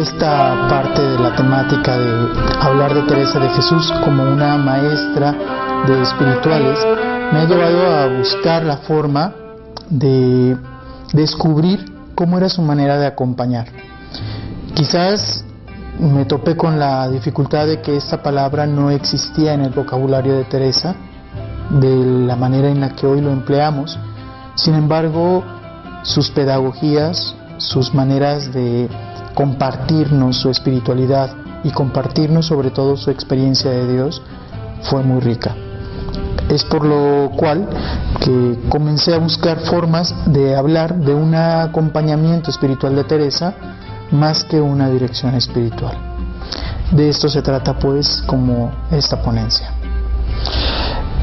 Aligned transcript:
Esta 0.00 0.66
parte 0.68 1.02
de 1.02 1.18
la 1.18 1.36
temática 1.36 1.98
de 1.98 2.28
hablar 2.60 2.94
de 2.94 3.02
Teresa 3.02 3.38
de 3.38 3.50
Jesús 3.50 3.92
como 4.02 4.22
una 4.22 4.56
maestra 4.56 5.34
de 5.86 6.02
espirituales 6.02 6.78
me 7.32 7.40
ha 7.40 7.44
llevado 7.44 7.86
a 7.86 8.06
buscar 8.18 8.62
la 8.64 8.78
forma 8.78 9.34
de 9.90 10.56
descubrir 11.12 11.84
cómo 12.14 12.38
era 12.38 12.48
su 12.48 12.62
manera 12.62 12.98
de 12.98 13.06
acompañar. 13.06 13.66
Quizás 14.74 15.44
me 15.98 16.24
topé 16.24 16.56
con 16.56 16.78
la 16.78 17.06
dificultad 17.08 17.66
de 17.66 17.82
que 17.82 17.96
esta 17.96 18.22
palabra 18.22 18.66
no 18.66 18.90
existía 18.90 19.52
en 19.52 19.60
el 19.62 19.70
vocabulario 19.70 20.34
de 20.34 20.44
Teresa, 20.44 20.94
de 21.78 22.26
la 22.26 22.36
manera 22.36 22.68
en 22.70 22.80
la 22.80 22.94
que 22.94 23.06
hoy 23.06 23.20
lo 23.20 23.30
empleamos. 23.32 23.98
Sin 24.54 24.74
embargo, 24.74 25.44
sus 26.02 26.30
pedagogías, 26.30 27.36
sus 27.58 27.94
maneras 27.94 28.50
de 28.52 28.88
compartirnos 29.34 30.36
su 30.36 30.50
espiritualidad 30.50 31.30
y 31.64 31.70
compartirnos 31.70 32.46
sobre 32.46 32.70
todo 32.70 32.96
su 32.96 33.10
experiencia 33.10 33.70
de 33.70 33.92
Dios 33.92 34.22
fue 34.82 35.02
muy 35.02 35.20
rica. 35.20 35.54
Es 36.48 36.64
por 36.64 36.84
lo 36.84 37.30
cual 37.36 37.68
que 38.20 38.58
comencé 38.68 39.14
a 39.14 39.18
buscar 39.18 39.60
formas 39.60 40.14
de 40.26 40.56
hablar 40.56 40.96
de 40.96 41.14
un 41.14 41.34
acompañamiento 41.34 42.50
espiritual 42.50 42.96
de 42.96 43.04
Teresa 43.04 43.54
más 44.10 44.42
que 44.44 44.60
una 44.60 44.90
dirección 44.90 45.34
espiritual. 45.34 45.96
De 46.90 47.08
esto 47.08 47.28
se 47.28 47.42
trata 47.42 47.78
pues 47.78 48.22
como 48.26 48.72
esta 48.90 49.22
ponencia. 49.22 49.72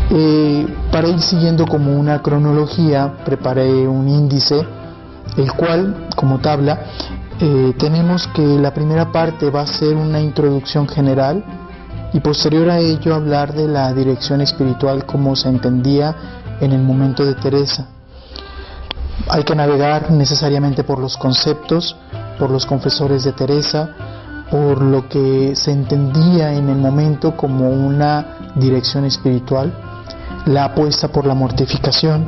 Eh, 0.09 0.66
para 0.89 1.09
ir 1.09 1.19
siguiendo 1.19 1.66
como 1.66 1.94
una 2.00 2.22
cronología, 2.22 3.17
preparé 3.25 3.85
un 3.88 4.08
índice, 4.08 4.66
el 5.35 5.52
cual, 5.52 6.08
como 6.16 6.39
tabla, 6.39 6.80
eh, 7.40 7.76
tenemos 7.78 8.28
que 8.28 8.42
la 8.42 8.74
primera 8.74 9.12
parte 9.12 9.52
va 9.52 9.62
a 9.62 9.68
ser 9.68 9.96
una 9.96 10.20
introducción 10.20 10.88
general 10.88 11.44
y 12.12 12.20
posterior 12.20 12.68
a 12.70 12.80
ello 12.80 13.14
hablar 13.14 13.54
de 13.54 13.68
la 13.68 13.94
dirección 13.94 14.42
espiritual 14.42 15.06
como 15.06 15.36
se 15.36 15.50
entendía 15.50 16.16
en 16.60 16.72
el 16.72 16.82
momento 16.82 17.24
de 17.24 17.36
Teresa. 17.36 17.90
Hay 19.30 19.44
que 19.44 19.56
navegar 19.56 20.09
necesariamente 20.09 20.84
por 20.84 20.97
los 20.97 21.16
conceptos, 21.16 21.96
por 22.40 22.50
los 22.50 22.66
confesores 22.66 23.24
de 23.24 23.34
Teresa, 23.34 23.90
por 24.50 24.81
lo 24.81 25.08
que 25.08 25.56
se 25.56 25.72
entendía 25.72 26.53
en 26.53 26.70
el 26.70 26.78
momento 26.78 27.38
como 27.38 27.70
una 27.70 28.53
dirección 28.56 29.06
espiritual, 29.06 29.72
la 30.47 30.66
apuesta 30.66 31.09
por 31.09 31.28
la 31.28 31.36
mortificación, 31.36 32.26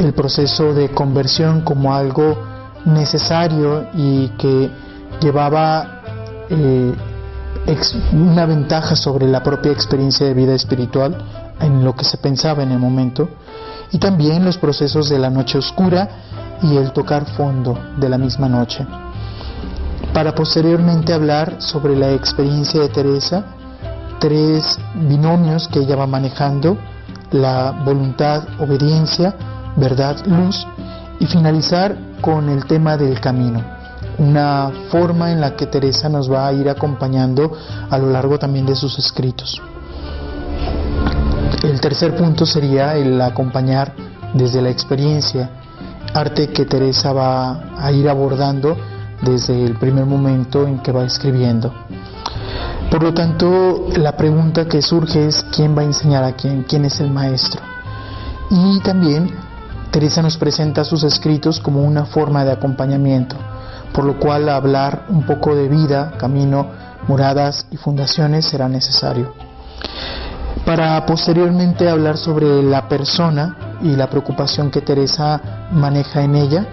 el 0.00 0.12
proceso 0.12 0.74
de 0.74 0.90
conversión 0.90 1.62
como 1.62 1.94
algo 1.94 2.53
necesario 2.84 3.88
y 3.94 4.28
que 4.38 4.70
llevaba 5.20 6.02
eh, 6.50 6.94
una 8.12 8.46
ventaja 8.46 8.94
sobre 8.96 9.26
la 9.26 9.42
propia 9.42 9.72
experiencia 9.72 10.26
de 10.26 10.34
vida 10.34 10.54
espiritual 10.54 11.16
en 11.60 11.84
lo 11.84 11.94
que 11.94 12.04
se 12.04 12.18
pensaba 12.18 12.62
en 12.62 12.72
el 12.72 12.78
momento 12.78 13.28
y 13.92 13.98
también 13.98 14.44
los 14.44 14.58
procesos 14.58 15.08
de 15.08 15.18
la 15.18 15.30
noche 15.30 15.58
oscura 15.58 16.08
y 16.62 16.76
el 16.76 16.92
tocar 16.92 17.26
fondo 17.36 17.78
de 17.96 18.08
la 18.08 18.18
misma 18.18 18.48
noche. 18.48 18.86
Para 20.12 20.34
posteriormente 20.34 21.12
hablar 21.12 21.56
sobre 21.58 21.96
la 21.96 22.12
experiencia 22.12 22.80
de 22.80 22.88
Teresa 22.88 23.44
tres 24.18 24.78
binomios 24.94 25.68
que 25.68 25.80
ella 25.80 25.96
va 25.96 26.06
manejando 26.06 26.78
la 27.30 27.72
voluntad, 27.84 28.44
obediencia, 28.58 29.34
verdad, 29.76 30.24
luz 30.26 30.66
y 31.20 31.26
finalizar 31.26 31.96
con 32.24 32.48
el 32.48 32.64
tema 32.64 32.96
del 32.96 33.20
camino, 33.20 33.62
una 34.16 34.70
forma 34.88 35.30
en 35.30 35.42
la 35.42 35.54
que 35.56 35.66
Teresa 35.66 36.08
nos 36.08 36.32
va 36.32 36.46
a 36.46 36.54
ir 36.54 36.70
acompañando 36.70 37.52
a 37.90 37.98
lo 37.98 38.08
largo 38.08 38.38
también 38.38 38.64
de 38.64 38.74
sus 38.74 38.98
escritos. 38.98 39.60
El 41.62 41.78
tercer 41.82 42.16
punto 42.16 42.46
sería 42.46 42.96
el 42.96 43.20
acompañar 43.20 43.92
desde 44.32 44.62
la 44.62 44.70
experiencia, 44.70 45.50
arte 46.14 46.48
que 46.48 46.64
Teresa 46.64 47.12
va 47.12 47.76
a 47.76 47.92
ir 47.92 48.08
abordando 48.08 48.74
desde 49.20 49.62
el 49.62 49.76
primer 49.76 50.06
momento 50.06 50.66
en 50.66 50.78
que 50.78 50.92
va 50.92 51.04
escribiendo. 51.04 51.74
Por 52.90 53.02
lo 53.02 53.12
tanto, 53.12 53.88
la 53.96 54.16
pregunta 54.16 54.66
que 54.66 54.80
surge 54.80 55.26
es 55.26 55.44
quién 55.54 55.76
va 55.76 55.82
a 55.82 55.84
enseñar 55.84 56.24
a 56.24 56.32
quién, 56.32 56.62
quién 56.62 56.86
es 56.86 57.00
el 57.00 57.10
maestro. 57.10 57.60
Y 58.50 58.80
también 58.80 59.43
Teresa 59.94 60.22
nos 60.22 60.36
presenta 60.36 60.82
sus 60.82 61.04
escritos 61.04 61.60
como 61.60 61.84
una 61.84 62.04
forma 62.04 62.44
de 62.44 62.50
acompañamiento, 62.50 63.36
por 63.92 64.02
lo 64.02 64.18
cual 64.18 64.48
hablar 64.48 65.06
un 65.08 65.24
poco 65.24 65.54
de 65.54 65.68
vida, 65.68 66.14
camino, 66.18 66.66
moradas 67.06 67.68
y 67.70 67.76
fundaciones 67.76 68.44
será 68.44 68.68
necesario. 68.68 69.32
Para 70.66 71.06
posteriormente 71.06 71.88
hablar 71.88 72.16
sobre 72.16 72.60
la 72.60 72.88
persona 72.88 73.78
y 73.82 73.94
la 73.94 74.10
preocupación 74.10 74.68
que 74.72 74.80
Teresa 74.80 75.68
maneja 75.70 76.24
en 76.24 76.34
ella 76.34 76.66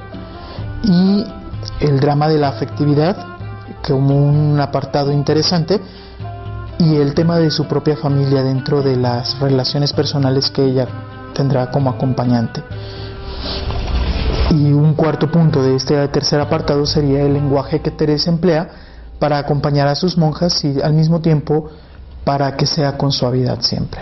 y 0.82 1.24
el 1.80 2.00
drama 2.00 2.28
de 2.28 2.40
la 2.40 2.48
afectividad 2.48 3.16
como 3.88 4.18
un 4.18 4.60
apartado 4.60 5.12
interesante 5.12 5.80
y 6.80 6.96
el 6.96 7.14
tema 7.14 7.38
de 7.38 7.52
su 7.52 7.68
propia 7.68 7.98
familia 7.98 8.42
dentro 8.42 8.82
de 8.82 8.96
las 8.96 9.40
relaciones 9.40 9.94
personales 9.94 10.50
que 10.50 10.64
ella 10.64 10.88
tendrá 11.36 11.70
como 11.70 11.92
acompañante. 11.92 12.64
Y 14.52 14.72
un 14.72 14.94
cuarto 14.94 15.32
punto 15.32 15.64
de 15.64 15.76
este 15.76 16.08
tercer 16.10 16.40
apartado 16.40 16.86
sería 16.86 17.24
el 17.24 17.34
lenguaje 17.34 17.82
que 17.82 17.92
Teresa 17.92 18.30
emplea 18.30 18.70
para 19.18 19.38
acompañar 19.38 19.88
a 19.88 19.96
sus 19.96 20.18
monjas 20.18 20.64
y 20.64 20.82
al 20.82 20.94
mismo 20.94 21.22
tiempo 21.22 21.70
para 22.24 22.56
que 22.56 22.66
sea 22.66 22.98
con 22.98 23.12
suavidad 23.12 23.62
siempre. 23.62 24.02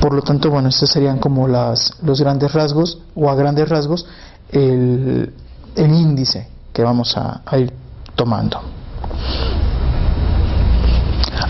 Por 0.00 0.12
lo 0.12 0.22
tanto, 0.22 0.50
bueno, 0.50 0.68
estos 0.68 0.90
serían 0.90 1.18
como 1.18 1.48
los 1.48 2.20
grandes 2.20 2.52
rasgos 2.52 2.98
o 3.14 3.28
a 3.28 3.34
grandes 3.34 3.68
rasgos 3.68 4.06
el, 4.50 5.32
el 5.74 5.90
índice 5.90 6.48
que 6.72 6.82
vamos 6.82 7.16
a 7.16 7.42
ir 7.58 7.72
tomando 8.14 8.60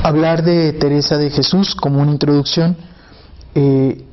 hablar 0.03 0.43
de 0.43 0.73
Teresa 0.73 1.19
de 1.19 1.31
Jesús 1.31 1.75
como 1.75 2.01
una 2.01 2.13
introducción, 2.13 2.77
eh, 3.55 4.05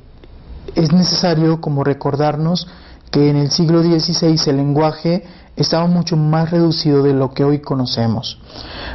es 0.74 0.92
necesario 0.92 1.60
como 1.60 1.84
recordarnos 1.84 2.66
que 3.10 3.30
en 3.30 3.36
el 3.36 3.50
siglo 3.50 3.82
XVI 3.82 4.38
el 4.46 4.56
lenguaje 4.56 5.24
estaba 5.56 5.86
mucho 5.86 6.16
más 6.16 6.50
reducido 6.50 7.02
de 7.02 7.14
lo 7.14 7.32
que 7.32 7.44
hoy 7.44 7.60
conocemos. 7.60 8.38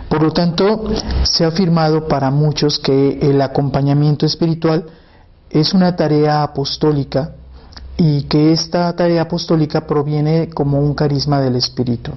Por 0.10 0.22
lo 0.22 0.32
tanto, 0.32 0.84
se 1.24 1.44
ha 1.44 1.48
afirmado 1.48 2.08
para 2.08 2.30
muchos 2.30 2.80
que 2.80 3.20
el 3.22 3.42
acompañamiento 3.42 4.26
espiritual 4.26 4.86
es 5.50 5.74
una 5.74 5.96
tarea 5.96 6.44
apostólica 6.44 7.32
y 7.98 8.24
que 8.24 8.52
esta 8.52 8.96
tarea 8.96 9.24
apostólica 9.24 9.86
proviene 9.86 10.50
como 10.50 10.80
un 10.80 10.94
carisma 10.94 11.40
del 11.42 11.56
Espíritu. 11.56 12.12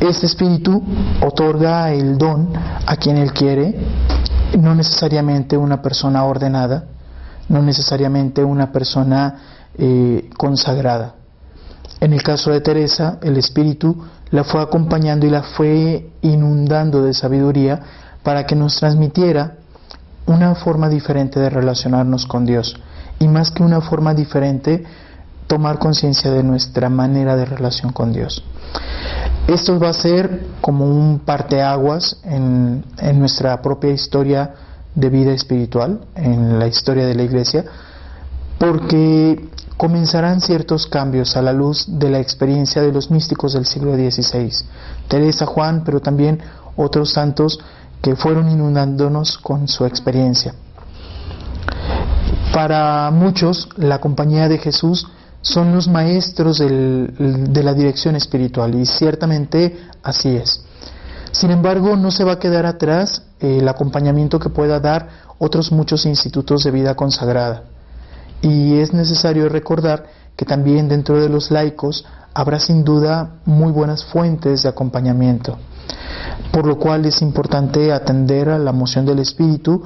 Este 0.00 0.24
espíritu 0.24 0.82
otorga 1.20 1.92
el 1.92 2.16
don 2.16 2.52
a 2.86 2.96
quien 2.96 3.18
él 3.18 3.32
quiere, 3.34 3.74
no 4.58 4.74
necesariamente 4.74 5.58
una 5.58 5.82
persona 5.82 6.24
ordenada, 6.24 6.84
no 7.50 7.60
necesariamente 7.60 8.42
una 8.42 8.72
persona 8.72 9.59
eh, 9.82 10.28
consagrada. 10.36 11.14
En 12.00 12.12
el 12.12 12.22
caso 12.22 12.50
de 12.50 12.60
Teresa, 12.60 13.18
el 13.22 13.38
espíritu 13.38 13.96
la 14.30 14.44
fue 14.44 14.60
acompañando 14.60 15.26
y 15.26 15.30
la 15.30 15.42
fue 15.42 16.10
inundando 16.20 17.02
de 17.02 17.14
sabiduría 17.14 17.80
para 18.22 18.44
que 18.44 18.54
nos 18.54 18.76
transmitiera 18.76 19.54
una 20.26 20.54
forma 20.54 20.90
diferente 20.90 21.40
de 21.40 21.48
relacionarnos 21.48 22.26
con 22.26 22.44
Dios 22.44 22.78
y 23.18 23.26
más 23.26 23.50
que 23.50 23.62
una 23.62 23.80
forma 23.80 24.12
diferente, 24.12 24.84
tomar 25.46 25.78
conciencia 25.78 26.30
de 26.30 26.42
nuestra 26.42 26.90
manera 26.90 27.34
de 27.36 27.46
relación 27.46 27.90
con 27.90 28.12
Dios. 28.12 28.44
Esto 29.48 29.80
va 29.80 29.88
a 29.88 29.94
ser 29.94 30.46
como 30.60 30.84
un 30.84 31.20
parteaguas 31.20 32.20
en, 32.24 32.84
en 32.98 33.18
nuestra 33.18 33.62
propia 33.62 33.92
historia 33.92 34.54
de 34.94 35.08
vida 35.08 35.32
espiritual, 35.32 36.02
en 36.16 36.58
la 36.58 36.66
historia 36.66 37.06
de 37.06 37.14
la 37.14 37.22
iglesia, 37.22 37.64
porque 38.58 39.48
comenzarán 39.80 40.42
ciertos 40.42 40.86
cambios 40.86 41.38
a 41.38 41.40
la 41.40 41.54
luz 41.54 41.86
de 41.88 42.10
la 42.10 42.20
experiencia 42.20 42.82
de 42.82 42.92
los 42.92 43.10
místicos 43.10 43.54
del 43.54 43.64
siglo 43.64 43.94
XVI, 43.94 44.52
Teresa, 45.08 45.46
Juan, 45.46 45.84
pero 45.84 46.00
también 46.00 46.38
otros 46.76 47.14
santos 47.14 47.58
que 48.02 48.14
fueron 48.14 48.50
inundándonos 48.50 49.38
con 49.38 49.68
su 49.68 49.86
experiencia. 49.86 50.54
Para 52.52 53.10
muchos, 53.10 53.70
la 53.78 54.02
compañía 54.02 54.50
de 54.50 54.58
Jesús 54.58 55.06
son 55.40 55.74
los 55.74 55.88
maestros 55.88 56.58
de 56.58 57.62
la 57.64 57.72
dirección 57.72 58.16
espiritual 58.16 58.74
y 58.74 58.84
ciertamente 58.84 59.80
así 60.02 60.36
es. 60.36 60.62
Sin 61.32 61.50
embargo, 61.52 61.96
no 61.96 62.10
se 62.10 62.24
va 62.24 62.32
a 62.32 62.38
quedar 62.38 62.66
atrás 62.66 63.22
el 63.38 63.66
acompañamiento 63.66 64.38
que 64.38 64.50
pueda 64.50 64.78
dar 64.78 65.08
otros 65.38 65.72
muchos 65.72 66.04
institutos 66.04 66.64
de 66.64 66.70
vida 66.70 66.94
consagrada. 66.94 67.69
Y 68.42 68.78
es 68.78 68.92
necesario 68.92 69.48
recordar 69.48 70.06
que 70.36 70.44
también 70.44 70.88
dentro 70.88 71.20
de 71.20 71.28
los 71.28 71.50
laicos 71.50 72.06
habrá 72.32 72.58
sin 72.58 72.84
duda 72.84 73.40
muy 73.44 73.72
buenas 73.72 74.04
fuentes 74.04 74.62
de 74.62 74.68
acompañamiento, 74.68 75.58
por 76.52 76.66
lo 76.66 76.78
cual 76.78 77.04
es 77.04 77.20
importante 77.22 77.92
atender 77.92 78.48
a 78.48 78.58
la 78.58 78.72
moción 78.72 79.04
del 79.04 79.18
Espíritu 79.18 79.82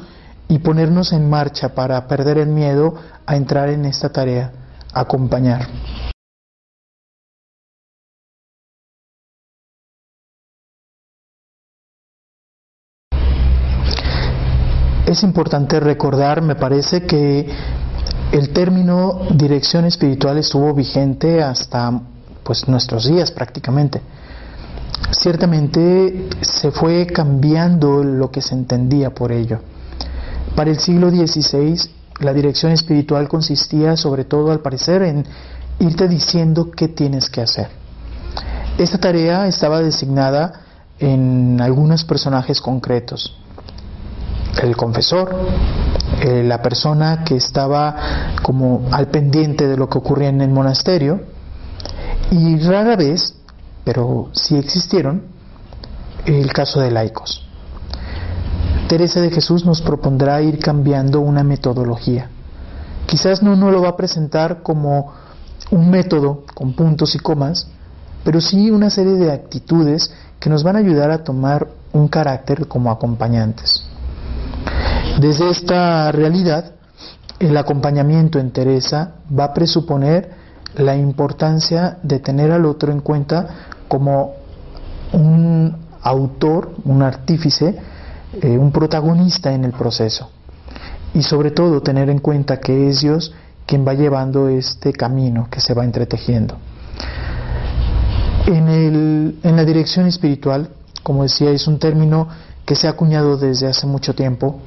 y 0.49 0.59
ponernos 0.59 1.13
en 1.13 1.29
marcha 1.29 1.75
para 1.75 2.07
perder 2.07 2.39
el 2.39 2.49
miedo 2.49 2.95
a 3.27 3.37
entrar 3.37 3.71
en 3.71 3.87
esta 3.87 4.11
tarea, 4.11 4.53
acompañar. 4.93 5.67
Es 15.07 15.23
importante 15.23 15.81
recordar, 15.81 16.41
me 16.41 16.55
parece, 16.55 17.05
que 17.07 17.49
el 18.33 18.51
término 18.53 19.21
dirección 19.31 19.85
espiritual 19.85 20.39
estuvo 20.39 20.73
vigente 20.75 21.43
hasta 21.43 22.01
pues 22.43 22.69
nuestros 22.69 23.07
días 23.09 23.31
prácticamente. 23.31 24.01
Ciertamente 25.11 26.29
se 26.41 26.71
fue 26.71 27.07
cambiando 27.07 28.03
lo 28.03 28.31
que 28.31 28.41
se 28.41 28.55
entendía 28.55 29.11
por 29.11 29.33
ello. 29.33 29.61
Para 30.57 30.71
el 30.71 30.79
siglo 30.79 31.11
XVI, 31.11 31.91
la 32.21 32.33
dirección 32.33 32.73
espiritual 32.73 33.29
consistía 33.29 33.97
sobre 33.97 34.25
todo, 34.25 34.53
al 34.53 34.61
parecer, 34.61 35.03
en 35.03 35.25
irte 35.79 36.09
diciendo 36.09 36.71
qué 36.71 36.89
tienes 36.89 37.29
que 37.29 37.41
hacer. 37.41 37.69
Esta 38.79 38.99
tarea 38.99 39.47
estaba 39.47 39.81
designada 39.81 40.65
en 40.99 41.61
algunos 41.61 42.05
personajes 42.05 42.61
concretos. 42.61 43.37
El 44.63 44.77
confesor, 44.77 45.35
eh, 46.21 46.43
la 46.45 46.63
persona 46.63 47.25
que 47.25 47.37
estaba 47.37 48.35
como 48.43 48.89
al 48.93 49.09
pendiente 49.09 49.67
de 49.67 49.77
lo 49.77 49.89
que 49.89 49.99
ocurría 49.99 50.29
en 50.29 50.41
el 50.41 50.51
monasterio, 50.51 51.21
y 52.31 52.59
rara 52.61 52.97
vez, 52.97 53.35
pero 53.85 54.31
sí 54.33 54.57
existieron, 54.57 55.23
el 56.25 56.53
caso 56.53 56.81
de 56.81 56.91
laicos. 56.91 57.47
Teresa 58.89 59.21
de 59.21 59.31
Jesús 59.31 59.65
nos 59.65 59.83
propondrá 59.83 60.41
ir 60.43 60.59
cambiando 60.59 61.21
una 61.21 61.43
metodología. 61.43 62.29
Quizás 63.07 63.43
no 63.43 63.57
nos 63.57 63.73
lo 63.73 63.83
va 63.83 63.91
a 63.91 63.97
presentar 63.97 64.63
como 64.63 65.13
un 65.71 65.91
método 65.91 66.45
con 66.55 66.75
puntos 66.75 67.15
y 67.15 67.19
comas, 67.19 67.69
pero 68.25 68.41
sí 68.41 68.71
una 68.71 68.91
serie 68.91 69.15
de 69.15 69.33
actitudes 69.33 70.13
que 70.39 70.51
nos 70.51 70.63
van 70.63 70.77
a 70.77 70.81
ayudar 70.81 71.11
a 71.11 71.25
tomar 71.25 71.69
un 71.93 72.09
carácter 72.09 72.67
como 72.67 72.91
acompañantes. 72.91 73.84
Desde 75.21 75.51
esta 75.51 76.11
realidad, 76.13 76.73
el 77.39 77.57
acompañamiento 77.57 78.39
en 78.39 78.51
Teresa 78.51 79.15
va 79.37 79.45
a 79.45 79.55
presuponer 79.55 80.31
la 80.77 80.97
importancia 80.97 81.99
de 82.03 82.19
tener 82.19 82.51
al 82.51 82.65
otro 82.65 82.93
en 82.93 83.01
cuenta 83.01 83.49
como 83.89 84.35
un 85.13 85.77
autor, 86.03 86.75
un 86.85 87.03
artífice, 87.03 87.77
eh, 88.41 88.59
un 88.59 88.73
protagonista 88.73 89.53
en 89.53 89.65
el 89.65 89.73
proceso. 89.73 90.31
Y 91.15 91.23
sobre 91.23 91.53
todo 91.53 91.81
tener 91.81 92.11
en 92.11 92.19
cuenta 92.19 92.59
que 92.59 92.89
es 92.89 93.01
Dios 93.01 93.33
quien 93.67 93.87
va 93.87 93.95
llevando 93.95 94.49
este 94.49 94.93
camino 94.93 95.49
que 95.51 95.61
se 95.61 95.75
va 95.75 95.85
entretejiendo. 95.85 96.57
En, 98.47 99.39
la 99.43 99.65
dirección 99.65 100.07
espiritual, 100.07 100.69
como 101.03 101.23
decía, 101.23 101.51
es 101.51 101.67
un 101.67 101.79
término 101.79 102.29
que 102.65 102.75
se 102.75 102.87
ha 102.87 102.91
acuñado 102.91 103.37
desde 103.37 103.67
hace 103.67 103.87
mucho 103.87 104.15
tiempo. 104.15 104.61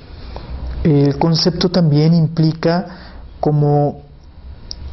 El 0.84 1.18
concepto 1.18 1.70
también 1.70 2.14
implica 2.14 2.86
como 3.40 4.02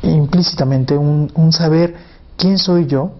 implícitamente 0.02 0.96
un, 0.96 1.30
un 1.34 1.52
saber 1.52 1.94
quién 2.36 2.58
soy 2.58 2.86
yo 2.86 3.12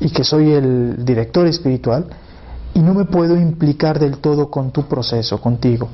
y 0.00 0.10
que 0.10 0.24
soy 0.24 0.52
el 0.52 1.04
director 1.04 1.46
espiritual 1.46 2.06
y 2.74 2.80
no 2.80 2.94
me 2.94 3.04
puedo 3.04 3.36
implicar 3.36 3.98
del 3.98 4.18
todo 4.18 4.50
con 4.50 4.72
tu 4.72 4.82
proceso, 4.82 5.40
contigo. 5.40 5.88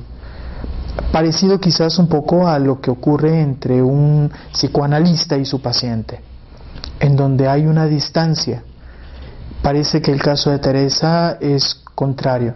Parecido 1.11 1.59
quizás 1.59 1.97
un 1.99 2.07
poco 2.07 2.47
a 2.47 2.57
lo 2.59 2.81
que 2.81 2.89
ocurre 2.89 3.41
entre 3.41 3.81
un 3.81 4.31
psicoanalista 4.51 5.37
y 5.37 5.45
su 5.45 5.61
paciente, 5.61 6.19
en 6.99 7.15
donde 7.15 7.47
hay 7.47 7.65
una 7.67 7.85
distancia. 7.85 8.63
Parece 9.61 10.01
que 10.01 10.11
el 10.11 10.21
caso 10.21 10.49
de 10.49 10.59
Teresa 10.59 11.37
es 11.39 11.75
contrario. 11.95 12.55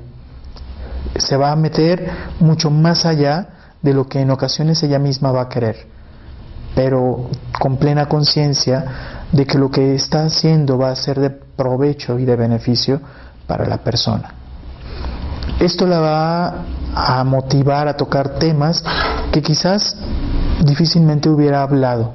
Se 1.18 1.38
va 1.38 1.52
a 1.52 1.56
meter 1.56 2.10
mucho 2.40 2.70
más 2.70 3.06
allá 3.06 3.50
de 3.82 3.94
lo 3.94 4.08
que 4.08 4.20
en 4.20 4.32
ocasiones 4.32 4.82
ella 4.84 5.00
misma 5.00 5.32
va 5.32 5.44
a 5.44 5.50
querer, 5.50 5.88
pero 6.74 7.30
con 7.60 7.78
plena 7.78 8.08
conciencia 8.08 9.26
de 9.32 9.46
que 9.46 9.58
lo 9.58 9.70
que 9.70 9.96
está 9.96 10.26
haciendo 10.26 10.78
va 10.78 10.90
a 10.90 10.96
ser 10.96 11.20
de 11.20 11.30
provecho 11.30 12.18
y 12.20 12.26
de 12.26 12.36
beneficio 12.36 13.00
para 13.48 13.66
la 13.66 13.78
persona. 13.78 14.34
Esto 15.60 15.86
la 15.86 16.00
va 16.00 16.66
a 16.96 17.24
motivar 17.24 17.88
a 17.88 17.96
tocar 17.96 18.40
temas 18.40 18.84
que 19.32 19.42
quizás 19.42 19.96
difícilmente 20.64 21.30
hubiera 21.30 21.62
hablado, 21.62 22.14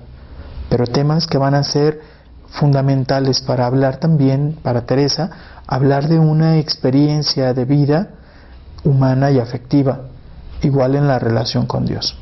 pero 0.68 0.86
temas 0.86 1.26
que 1.26 1.38
van 1.38 1.54
a 1.54 1.62
ser 1.62 2.00
fundamentales 2.48 3.40
para 3.40 3.66
hablar 3.66 3.98
también, 3.98 4.58
para 4.62 4.86
Teresa, 4.86 5.30
hablar 5.66 6.08
de 6.08 6.18
una 6.18 6.58
experiencia 6.58 7.54
de 7.54 7.64
vida 7.64 8.08
humana 8.84 9.30
y 9.30 9.38
afectiva, 9.38 10.02
igual 10.62 10.94
en 10.96 11.06
la 11.06 11.18
relación 11.18 11.66
con 11.66 11.86
Dios. 11.86 12.16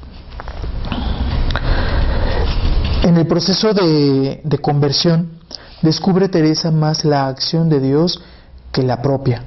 En 3.02 3.16
el 3.16 3.26
proceso 3.26 3.72
de, 3.72 4.58
conversión, 4.60 5.38
descubre 5.82 6.28
Teresa 6.28 6.70
más 6.70 7.04
la 7.04 7.28
acción 7.28 7.68
de 7.68 7.80
Dios 7.80 8.20
que 8.72 8.82
la 8.82 9.00
propia. 9.00 9.44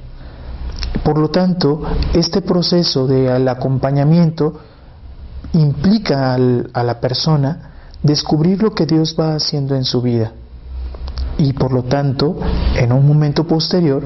Por 1.03 1.17
lo 1.17 1.29
tanto, 1.29 1.81
este 2.13 2.41
proceso 2.41 3.07
del 3.07 3.47
acompañamiento 3.47 4.59
implica 5.53 6.33
a 6.35 6.83
la 6.83 6.99
persona 6.99 7.71
descubrir 8.01 8.63
lo 8.63 8.73
que 8.73 8.85
Dios 8.85 9.15
va 9.19 9.35
haciendo 9.35 9.75
en 9.75 9.83
su 9.83 10.01
vida 10.01 10.31
y 11.37 11.53
por 11.53 11.71
lo 11.71 11.83
tanto, 11.83 12.37
en 12.75 12.91
un 12.91 13.07
momento 13.07 13.45
posterior, 13.45 14.03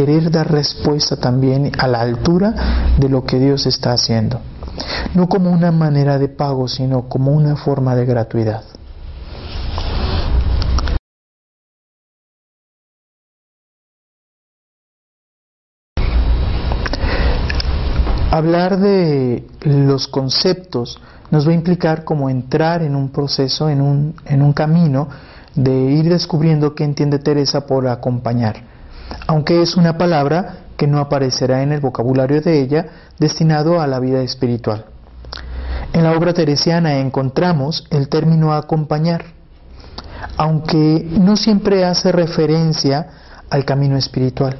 querer 0.00 0.30
dar 0.30 0.50
respuesta 0.50 1.16
también 1.16 1.72
a 1.78 1.86
la 1.86 2.00
altura 2.00 2.94
de 2.98 3.10
lo 3.10 3.26
que 3.26 3.38
Dios 3.38 3.66
está 3.66 3.92
haciendo. 3.92 4.40
No 5.14 5.28
como 5.28 5.50
una 5.50 5.72
manera 5.72 6.18
de 6.18 6.28
pago, 6.28 6.68
sino 6.68 7.06
como 7.06 7.32
una 7.32 7.54
forma 7.54 7.94
de 7.94 8.06
gratuidad. 8.06 8.62
Hablar 18.30 18.78
de 18.78 19.44
los 19.60 20.08
conceptos 20.08 20.98
nos 21.30 21.46
va 21.46 21.50
a 21.50 21.54
implicar 21.54 22.04
como 22.04 22.30
entrar 22.30 22.80
en 22.80 22.96
un 22.96 23.10
proceso, 23.10 23.68
en 23.68 23.82
un, 23.82 24.14
en 24.24 24.40
un 24.40 24.54
camino 24.54 25.08
de 25.54 25.72
ir 25.72 26.08
descubriendo 26.08 26.74
qué 26.74 26.84
entiende 26.84 27.18
Teresa 27.18 27.66
por 27.66 27.86
acompañar, 27.86 28.79
aunque 29.26 29.62
es 29.62 29.76
una 29.76 29.98
palabra 29.98 30.56
que 30.76 30.86
no 30.86 30.98
aparecerá 30.98 31.62
en 31.62 31.72
el 31.72 31.80
vocabulario 31.80 32.40
de 32.40 32.60
ella 32.60 32.86
destinado 33.18 33.80
a 33.80 33.86
la 33.86 34.00
vida 34.00 34.22
espiritual. 34.22 34.86
En 35.92 36.04
la 36.04 36.12
obra 36.12 36.32
teresiana 36.32 36.98
encontramos 36.98 37.86
el 37.90 38.08
término 38.08 38.54
acompañar, 38.54 39.24
aunque 40.36 41.06
no 41.10 41.36
siempre 41.36 41.84
hace 41.84 42.12
referencia 42.12 43.08
al 43.50 43.64
camino 43.64 43.96
espiritual. 43.96 44.56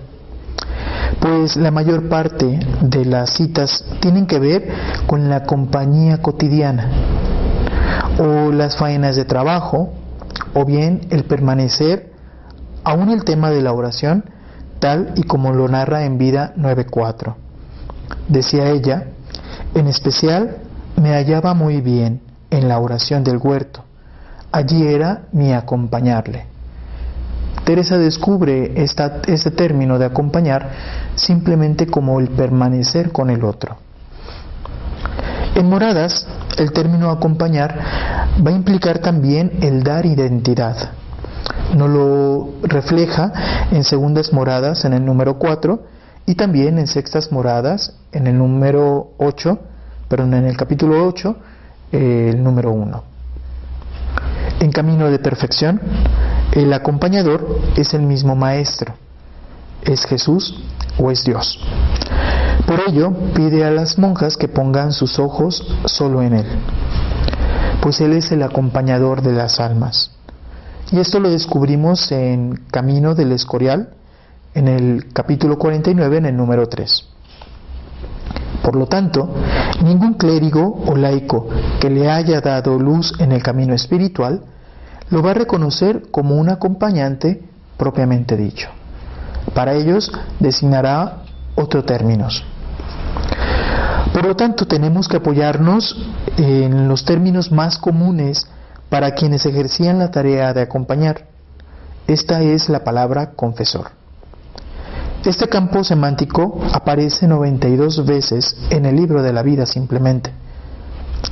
pues 1.21 1.57
la 1.57 1.71
mayor 1.71 2.09
parte 2.09 2.61
de 2.81 3.05
las 3.05 3.31
citas 3.31 3.85
tienen 4.01 4.27
que 4.27 4.39
ver 4.39 4.69
con 5.07 5.29
la 5.29 5.45
compañía 5.45 6.23
cotidiana 6.23 6.89
o 8.19 8.53
las 8.53 8.77
faenas 8.77 9.17
de 9.17 9.25
trabajo 9.25 9.93
o 10.55 10.65
bien 10.65 11.07
el 11.11 11.25
permanecer 11.25 12.13
aún 12.85 13.11
el 13.11 13.25
tema 13.25 13.51
de 13.51 13.61
la 13.61 13.73
oración 13.73 14.25
tal 14.81 15.13
y 15.15 15.23
como 15.23 15.53
lo 15.53 15.69
narra 15.69 16.05
en 16.05 16.19
vida 16.19 16.53
9.4. 16.57 17.35
Decía 18.29 18.71
ella, 18.71 19.05
en 19.75 19.87
especial 19.87 20.57
me 20.97 21.11
hallaba 21.11 21.55
muy 21.55 21.81
bien 21.81 22.21
en 22.51 22.69
la 22.69 22.79
oración 22.79 23.23
del 23.23 23.39
huerto. 23.39 23.85
Allí 24.51 24.87
era 24.87 25.23
mi 25.33 25.53
acompañarle. 25.53 26.47
Teresa 27.65 27.99
descubre 27.99 28.73
este 28.75 29.51
término 29.53 29.99
de 29.99 30.07
acompañar 30.07 30.71
simplemente 31.15 31.87
como 31.87 32.19
el 32.19 32.29
permanecer 32.29 33.13
con 33.13 33.31
el 33.31 33.45
otro. 33.45 33.77
En 35.55 35.69
Moradas, 35.69 36.27
el 36.59 36.73
término 36.73 37.11
acompañar 37.11 37.79
va 38.45 38.51
a 38.51 38.55
implicar 38.55 38.99
también 38.99 39.53
el 39.63 39.83
dar 39.83 40.07
identidad. 40.07 40.93
No 41.77 41.89
lo 41.89 42.49
refleja 42.63 43.69
en 43.71 43.85
segundas 43.85 44.33
moradas 44.33 44.85
en 44.85 44.93
el 44.93 45.05
número 45.05 45.39
4 45.39 45.83
y 46.27 46.35
también 46.35 46.79
en 46.79 46.87
sextas 46.87 47.33
moradas 47.33 47.95
en 48.13 48.27
el 48.27 48.39
número 48.39 49.13
8, 49.19 49.59
perdón, 50.09 50.35
en 50.35 50.47
el 50.47 50.57
capítulo 50.57 51.07
8, 51.07 51.37
el 51.93 52.43
número 52.43 52.73
1. 52.73 53.03
En 54.61 54.73
camino 54.73 55.11
de 55.11 55.19
perfección, 55.19 55.81
el 56.53 56.73
acompañador 56.73 57.61
es 57.77 57.95
el 57.95 58.03
mismo 58.03 58.37
maestro. 58.37 58.95
¿Es 59.83 60.05
Jesús 60.05 60.63
o 60.99 61.11
es 61.11 61.25
Dios? 61.25 61.59
Por 62.67 62.81
ello, 62.89 63.13
pide 63.35 63.65
a 63.65 63.71
las 63.71 63.99
monjas 63.99 64.37
que 64.37 64.49
pongan 64.49 64.93
sus 64.93 65.19
ojos 65.19 65.67
solo 65.87 66.23
en 66.23 66.35
Él, 66.35 66.47
pues 67.81 68.01
Él 68.01 68.13
es 68.13 68.31
el 68.33 68.43
acompañador 68.43 69.23
de 69.23 69.33
las 69.33 69.59
almas. 69.59 70.13
Y 70.93 70.99
esto 70.99 71.21
lo 71.21 71.31
descubrimos 71.31 72.11
en 72.11 72.65
Camino 72.71 73.15
del 73.15 73.31
Escorial, 73.31 73.91
en 74.55 74.67
el 74.67 75.13
capítulo 75.13 75.57
49, 75.57 76.19
en 76.19 76.27
el 76.27 76.37
número 76.37 76.69
3. 76.69 77.05
Por 78.63 78.75
lo 78.75 78.87
tanto, 78.87 79.33
ningún 79.85 80.15
clérigo 80.15 80.83
o 80.87 80.97
laico 80.97 81.49
que 81.81 81.91
le 81.91 82.11
haya 82.11 82.41
dado 82.41 82.77
luz 82.77 83.15
en 83.21 83.31
el 83.31 83.43
camino 83.43 83.73
espiritual 83.73 84.43
lo 85.11 85.23
va 85.23 85.31
a 85.31 85.35
reconocer 85.35 86.11
como 86.11 86.35
un 86.35 86.49
acompañante 86.49 87.41
propiamente 87.77 88.37
dicho. 88.37 88.69
Para 89.55 89.75
ellos 89.75 90.11
designará 90.41 91.23
otros 91.55 91.87
términos. 91.87 92.45
Por 94.13 94.27
lo 94.27 94.35
tanto, 94.35 94.67
tenemos 94.67 95.07
que 95.07 95.19
apoyarnos 95.19 95.97
en 96.37 96.89
los 96.89 97.05
términos 97.05 97.53
más 97.53 97.79
comunes 97.79 98.49
para 98.91 99.15
quienes 99.15 99.47
ejercían 99.47 99.99
la 99.99 100.11
tarea 100.11 100.53
de 100.53 100.61
acompañar. 100.61 101.27
Esta 102.07 102.43
es 102.43 102.69
la 102.69 102.85
palabra 102.85 103.31
confesor. 103.31 103.93
Este 105.25 105.49
campo 105.49 105.85
semántico 105.85 106.61
aparece 106.73 107.29
92 107.29 108.05
veces 108.05 108.57
en 108.71 108.87
el 108.87 108.97
libro 108.97 109.23
de 109.23 109.33
la 109.33 109.43
vida 109.43 109.65
simplemente, 109.65 110.33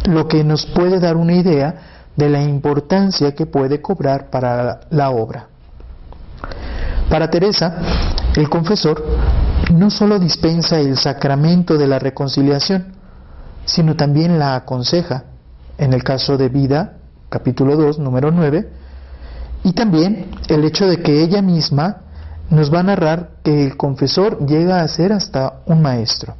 lo 0.04 0.28
que 0.28 0.44
nos 0.44 0.66
puede 0.66 1.00
dar 1.00 1.16
una 1.16 1.34
idea 1.34 1.74
de 2.14 2.28
la 2.28 2.42
importancia 2.42 3.34
que 3.34 3.46
puede 3.46 3.80
cobrar 3.80 4.28
para 4.30 4.80
la 4.90 5.10
obra. 5.10 5.48
Para 7.08 7.30
Teresa, 7.30 7.78
el 8.36 8.50
confesor 8.50 9.02
no 9.72 9.90
solo 9.90 10.18
dispensa 10.18 10.78
el 10.78 10.96
sacramento 10.98 11.78
de 11.78 11.86
la 11.86 11.98
reconciliación, 11.98 12.92
sino 13.64 13.96
también 13.96 14.38
la 14.38 14.54
aconseja, 14.54 15.24
en 15.78 15.94
el 15.94 16.04
caso 16.04 16.36
de 16.36 16.50
vida, 16.50 16.97
capítulo 17.28 17.76
2, 17.76 17.98
número 17.98 18.30
9, 18.30 18.68
y 19.64 19.72
también 19.72 20.30
el 20.48 20.64
hecho 20.64 20.86
de 20.86 21.02
que 21.02 21.22
ella 21.22 21.42
misma 21.42 21.98
nos 22.50 22.72
va 22.72 22.80
a 22.80 22.84
narrar 22.84 23.30
que 23.42 23.64
el 23.64 23.76
confesor 23.76 24.46
llega 24.46 24.80
a 24.80 24.88
ser 24.88 25.12
hasta 25.12 25.60
un 25.66 25.82
maestro, 25.82 26.34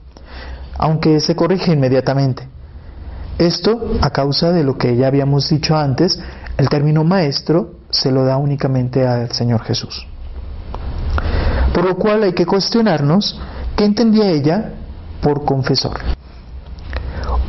aunque 0.78 1.21
se 1.21 1.37
corrige 1.37 1.73
inmediatamente. 1.73 2.49
Esto 3.38 3.99
a 4.00 4.11
causa 4.11 4.50
de 4.50 4.64
lo 4.64 4.76
que 4.78 4.97
ya 4.97 5.07
habíamos 5.07 5.49
dicho 5.49 5.76
antes, 5.76 6.18
el 6.57 6.68
término 6.68 7.04
maestro 7.04 7.76
se 7.90 8.11
lo 8.11 8.25
da 8.25 8.37
únicamente 8.37 9.07
al 9.07 9.30
Señor 9.33 9.62
Jesús. 9.62 10.07
Por 11.73 11.85
lo 11.85 11.97
cual 11.97 12.25
hay 12.25 12.33
que 12.33 12.47
cuestionarnos 12.47 13.40
qué 13.76 13.85
entendía 13.85 14.30
ella 14.30 14.73
por 15.21 15.45
confesor. 15.45 16.18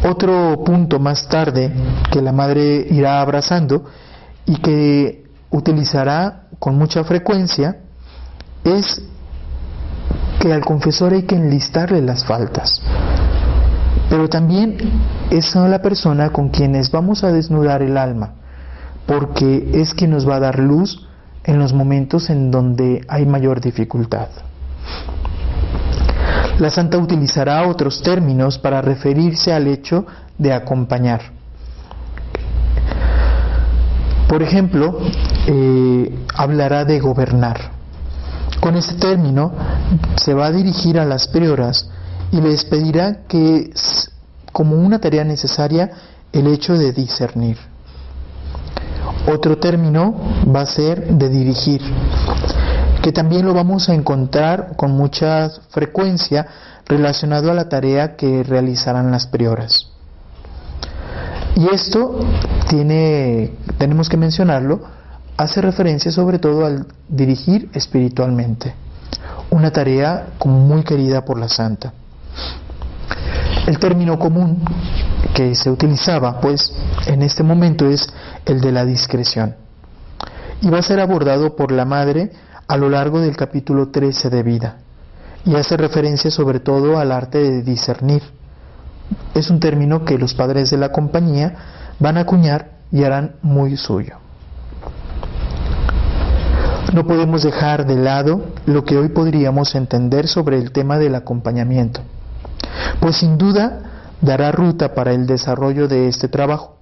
Otro 0.03 0.63
punto 0.63 0.99
más 0.99 1.27
tarde 1.27 1.71
que 2.11 2.21
la 2.21 2.31
madre 2.31 2.87
irá 2.89 3.21
abrazando 3.21 3.85
y 4.45 4.55
que 4.57 5.25
utilizará 5.51 6.47
con 6.57 6.77
mucha 6.77 7.03
frecuencia 7.03 7.77
es 8.63 9.01
que 10.39 10.53
al 10.53 10.63
confesor 10.63 11.13
hay 11.13 11.23
que 11.23 11.35
enlistarle 11.35 12.01
las 12.01 12.25
faltas. 12.25 12.81
Pero 14.09 14.29
también 14.29 14.77
es 15.29 15.53
la 15.55 15.81
persona 15.81 16.29
con 16.29 16.49
quienes 16.49 16.89
vamos 16.91 17.23
a 17.23 17.31
desnudar 17.31 17.81
el 17.81 17.97
alma, 17.97 18.33
porque 19.05 19.69
es 19.73 19.93
quien 19.93 20.11
nos 20.11 20.27
va 20.27 20.37
a 20.37 20.39
dar 20.39 20.59
luz 20.59 21.07
en 21.43 21.59
los 21.59 21.73
momentos 21.73 22.29
en 22.29 22.51
donde 22.51 23.05
hay 23.07 23.25
mayor 23.25 23.61
dificultad. 23.61 24.29
La 26.59 26.69
santa 26.69 26.97
utilizará 26.97 27.67
otros 27.67 28.01
términos 28.01 28.57
para 28.57 28.81
referirse 28.81 29.53
al 29.53 29.67
hecho 29.67 30.05
de 30.37 30.53
acompañar. 30.53 31.21
Por 34.27 34.43
ejemplo, 34.43 34.99
eh, 35.47 36.13
hablará 36.35 36.85
de 36.85 36.99
gobernar. 36.99 37.71
Con 38.59 38.75
este 38.75 38.95
término 38.95 39.53
se 40.17 40.33
va 40.33 40.47
a 40.47 40.51
dirigir 40.51 40.99
a 40.99 41.05
las 41.05 41.29
prioras 41.29 41.89
y 42.31 42.41
les 42.41 42.65
pedirá 42.65 43.25
que 43.27 43.71
como 44.51 44.75
una 44.75 44.99
tarea 44.99 45.23
necesaria 45.23 45.89
el 46.33 46.47
hecho 46.47 46.77
de 46.77 46.91
discernir. 46.91 47.57
Otro 49.31 49.57
término 49.57 50.15
va 50.53 50.61
a 50.61 50.65
ser 50.65 51.07
de 51.07 51.29
dirigir, 51.29 51.81
que 53.09 53.13
también 53.13 53.43
lo 53.43 53.55
vamos 53.55 53.89
a 53.89 53.95
encontrar 53.95 54.75
con 54.75 54.91
mucha 54.91 55.49
frecuencia 55.71 56.45
relacionado 56.85 57.49
a 57.49 57.55
la 57.55 57.67
tarea 57.67 58.15
que 58.15 58.43
realizarán 58.43 59.09
las 59.09 59.25
prioras. 59.25 59.87
Y 61.55 61.73
esto 61.73 62.19
tiene, 62.69 63.55
tenemos 63.79 64.09
que 64.09 64.17
mencionarlo, 64.17 64.81
hace 65.37 65.59
referencia 65.59 66.11
sobre 66.11 66.37
todo 66.37 66.67
al 66.67 66.85
dirigir 67.07 67.71
espiritualmente, 67.73 68.75
una 69.49 69.71
tarea 69.71 70.27
muy 70.45 70.83
querida 70.83 71.25
por 71.25 71.39
la 71.39 71.49
santa. 71.49 71.91
El 73.65 73.79
término 73.79 74.19
común 74.19 74.61
que 75.33 75.55
se 75.55 75.71
utilizaba, 75.71 76.39
pues, 76.39 76.71
en 77.07 77.23
este 77.23 77.41
momento 77.41 77.89
es 77.89 78.07
el 78.45 78.61
de 78.61 78.71
la 78.71 78.85
discreción. 78.85 79.55
Y 80.61 80.69
va 80.69 80.77
a 80.77 80.83
ser 80.83 80.99
abordado 80.99 81.55
por 81.55 81.71
la 81.71 81.85
madre 81.85 82.31
a 82.69 82.77
lo 82.77 82.87
largo 82.87 83.19
del 83.19 83.35
capítulo 83.35 83.89
13 83.89 84.29
de 84.29 84.43
vida. 84.43 84.77
Y 85.43 85.55
hace 85.55 85.75
referencia 85.75 86.29
sobre 86.29 86.59
todo 86.59 86.99
al 86.99 87.11
arte 87.11 87.39
de 87.39 87.63
discernir. 87.63 88.21
Es 89.33 89.49
un 89.49 89.59
término 89.59 90.05
que 90.05 90.19
los 90.19 90.35
padres 90.35 90.69
de 90.69 90.77
la 90.77 90.91
compañía 90.91 91.55
van 91.97 92.17
a 92.17 92.21
acuñar 92.21 92.73
y 92.91 93.03
harán 93.03 93.37
muy 93.41 93.75
suyo. 93.75 94.17
No 96.93 97.07
podemos 97.07 97.41
dejar 97.41 97.87
de 97.87 97.95
lado 97.95 98.45
lo 98.67 98.85
que 98.85 98.97
hoy 98.97 99.09
podríamos 99.09 99.73
entender 99.73 100.27
sobre 100.27 100.59
el 100.59 100.71
tema 100.71 100.99
del 100.99 101.15
acompañamiento, 101.15 102.01
pues 102.99 103.17
sin 103.17 103.39
duda 103.39 103.79
dará 104.21 104.51
ruta 104.51 104.93
para 104.93 105.13
el 105.13 105.25
desarrollo 105.25 105.87
de 105.87 106.07
este 106.07 106.27
trabajo. 106.27 106.77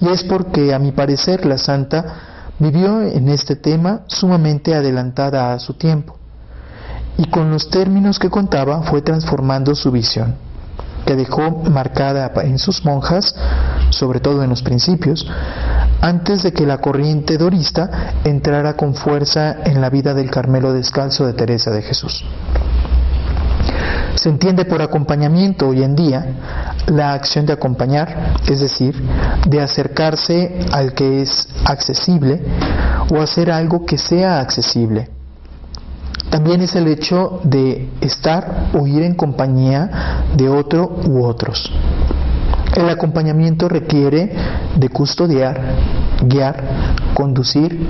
Y 0.00 0.08
es 0.08 0.24
porque, 0.24 0.74
a 0.74 0.80
mi 0.80 0.90
parecer, 0.90 1.46
la 1.46 1.58
santa 1.58 2.33
vivió 2.58 3.02
en 3.02 3.28
este 3.28 3.56
tema 3.56 4.02
sumamente 4.06 4.74
adelantada 4.74 5.52
a 5.52 5.58
su 5.58 5.74
tiempo, 5.74 6.16
y 7.16 7.26
con 7.26 7.50
los 7.50 7.70
términos 7.70 8.18
que 8.18 8.30
contaba 8.30 8.82
fue 8.82 9.02
transformando 9.02 9.74
su 9.74 9.90
visión, 9.90 10.34
que 11.06 11.16
dejó 11.16 11.50
marcada 11.70 12.32
en 12.42 12.58
sus 12.58 12.84
monjas, 12.84 13.34
sobre 13.90 14.20
todo 14.20 14.42
en 14.42 14.50
los 14.50 14.62
principios, 14.62 15.26
antes 16.00 16.42
de 16.42 16.52
que 16.52 16.66
la 16.66 16.78
corriente 16.78 17.38
dorista 17.38 18.14
entrara 18.24 18.76
con 18.76 18.94
fuerza 18.94 19.56
en 19.64 19.80
la 19.80 19.90
vida 19.90 20.14
del 20.14 20.30
Carmelo 20.30 20.72
descalzo 20.72 21.26
de 21.26 21.32
Teresa 21.32 21.70
de 21.70 21.82
Jesús. 21.82 22.24
Se 24.14 24.28
entiende 24.28 24.64
por 24.64 24.80
acompañamiento 24.80 25.68
hoy 25.68 25.82
en 25.82 25.96
día 25.96 26.63
la 26.86 27.12
acción 27.14 27.46
de 27.46 27.52
acompañar, 27.52 28.36
es 28.46 28.60
decir, 28.60 28.94
de 29.46 29.60
acercarse 29.60 30.66
al 30.72 30.92
que 30.92 31.22
es 31.22 31.48
accesible 31.64 32.40
o 33.10 33.20
hacer 33.20 33.50
algo 33.50 33.84
que 33.84 33.98
sea 33.98 34.40
accesible. 34.40 35.08
también 36.30 36.62
es 36.62 36.74
el 36.74 36.88
hecho 36.88 37.40
de 37.44 37.88
estar 38.00 38.70
o 38.72 38.88
ir 38.88 39.02
en 39.02 39.14
compañía 39.14 40.24
de 40.36 40.48
otro 40.48 40.96
u 41.06 41.24
otros. 41.24 41.70
El 42.74 42.88
acompañamiento 42.88 43.68
requiere 43.68 44.32
de 44.74 44.88
custodiar, 44.88 45.60
guiar, 46.22 46.64
conducir, 47.14 47.86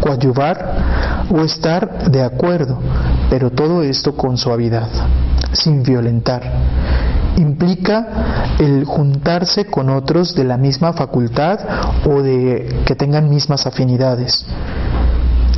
coadyuvar 0.00 1.28
o 1.30 1.42
estar 1.42 2.10
de 2.10 2.22
acuerdo, 2.22 2.80
pero 3.30 3.50
todo 3.50 3.84
esto 3.84 4.16
con 4.16 4.36
suavidad, 4.36 4.88
sin 5.52 5.84
violentar. 5.84 6.42
Implica 7.36 8.54
el 8.58 8.84
juntarse 8.84 9.66
con 9.66 9.90
otros 9.90 10.34
de 10.34 10.44
la 10.44 10.56
misma 10.56 10.92
facultad 10.92 11.58
o 12.06 12.22
de 12.22 12.82
que 12.86 12.94
tengan 12.94 13.28
mismas 13.28 13.66
afinidades 13.66 14.46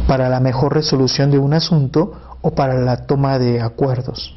para 0.07 0.29
la 0.29 0.41
mejor 0.41 0.75
resolución 0.75 1.31
de 1.31 1.39
un 1.39 1.55
asunto 1.55 2.13
o 2.41 2.51
para 2.53 2.75
la 2.75 3.07
toma 3.07 3.39
de 3.39 3.61
acuerdos 3.61 4.37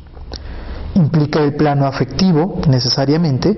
implica 0.95 1.39
el 1.39 1.55
plano 1.55 1.85
afectivo 1.85 2.59
necesariamente, 2.67 3.57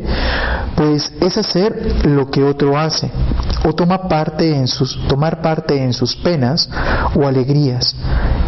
pues 0.76 1.12
es 1.20 1.38
hacer 1.38 2.06
lo 2.06 2.30
que 2.30 2.44
otro 2.44 2.78
hace 2.78 3.10
o 3.66 3.74
toma 3.74 4.08
parte 4.08 4.56
en 4.56 4.68
sus, 4.68 5.00
tomar 5.08 5.42
parte 5.42 5.82
en 5.84 5.94
sus 5.94 6.16
penas 6.16 6.70
o 7.16 7.28
alegrías 7.28 7.96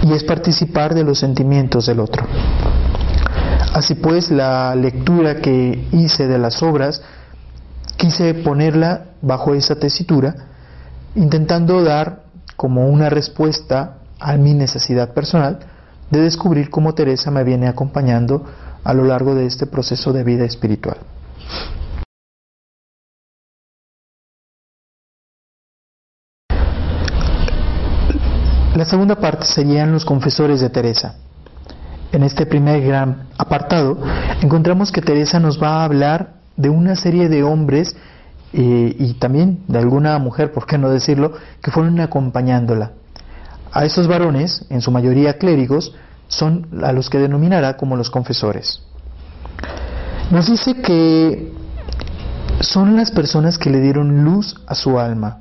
y 0.03 0.13
es 0.13 0.23
participar 0.23 0.93
de 0.93 1.03
los 1.03 1.19
sentimientos 1.19 1.85
del 1.85 1.99
otro. 1.99 2.25
Así 3.73 3.95
pues, 3.95 4.29
la 4.29 4.75
lectura 4.75 5.41
que 5.41 5.87
hice 5.91 6.27
de 6.27 6.37
las 6.37 6.61
obras 6.61 7.01
quise 7.97 8.35
ponerla 8.35 9.05
bajo 9.23 9.55
esa 9.55 9.75
tesitura, 9.75 10.35
intentando 11.15 11.83
dar 11.83 12.23
como 12.55 12.87
una 12.87 13.09
respuesta 13.09 13.97
a 14.19 14.37
mi 14.37 14.53
necesidad 14.53 15.13
personal 15.13 15.59
de 16.11 16.21
descubrir 16.21 16.69
cómo 16.69 16.93
Teresa 16.93 17.31
me 17.31 17.43
viene 17.43 17.67
acompañando 17.67 18.45
a 18.83 18.93
lo 18.93 19.05
largo 19.05 19.33
de 19.33 19.47
este 19.47 19.65
proceso 19.65 20.13
de 20.13 20.23
vida 20.23 20.45
espiritual. 20.45 20.97
La 28.75 28.85
segunda 28.85 29.15
parte 29.15 29.45
serían 29.45 29.91
los 29.91 30.05
confesores 30.05 30.61
de 30.61 30.69
Teresa. 30.69 31.15
En 32.13 32.21
este 32.21 32.45
primer 32.45 32.79
gran 32.83 33.27
apartado 33.39 33.97
encontramos 34.39 34.91
que 34.91 35.01
Teresa 35.01 35.39
nos 35.39 35.61
va 35.61 35.81
a 35.81 35.83
hablar 35.83 36.35
de 36.55 36.69
una 36.69 36.95
serie 36.95 37.27
de 37.27 37.41
hombres 37.41 37.95
eh, 38.53 38.95
y 38.99 39.15
también 39.15 39.63
de 39.67 39.79
alguna 39.79 40.19
mujer, 40.19 40.51
por 40.53 40.67
qué 40.67 40.77
no 40.77 40.91
decirlo, 40.91 41.33
que 41.59 41.71
fueron 41.71 41.99
acompañándola. 41.99 42.91
A 43.71 43.83
esos 43.85 44.07
varones, 44.07 44.63
en 44.69 44.81
su 44.81 44.91
mayoría 44.91 45.39
clérigos, 45.39 45.95
son 46.27 46.67
a 46.83 46.91
los 46.91 47.09
que 47.09 47.17
denominará 47.17 47.77
como 47.77 47.95
los 47.95 48.11
confesores. 48.11 48.83
Nos 50.29 50.45
dice 50.45 50.75
que 50.83 51.51
son 52.59 52.95
las 52.95 53.09
personas 53.09 53.57
que 53.57 53.71
le 53.71 53.81
dieron 53.81 54.23
luz 54.23 54.61
a 54.67 54.75
su 54.75 54.99
alma. 54.99 55.39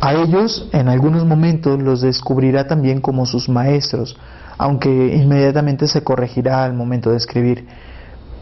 A 0.00 0.14
ellos 0.14 0.68
en 0.72 0.88
algunos 0.88 1.26
momentos 1.26 1.82
los 1.82 2.02
descubrirá 2.02 2.68
también 2.68 3.00
como 3.00 3.26
sus 3.26 3.48
maestros, 3.48 4.16
aunque 4.60 4.90
inmediatamente 5.16 5.88
se 5.88 6.04
corregirá 6.04 6.64
al 6.64 6.74
momento 6.74 7.10
de 7.10 7.16
escribir. 7.16 7.66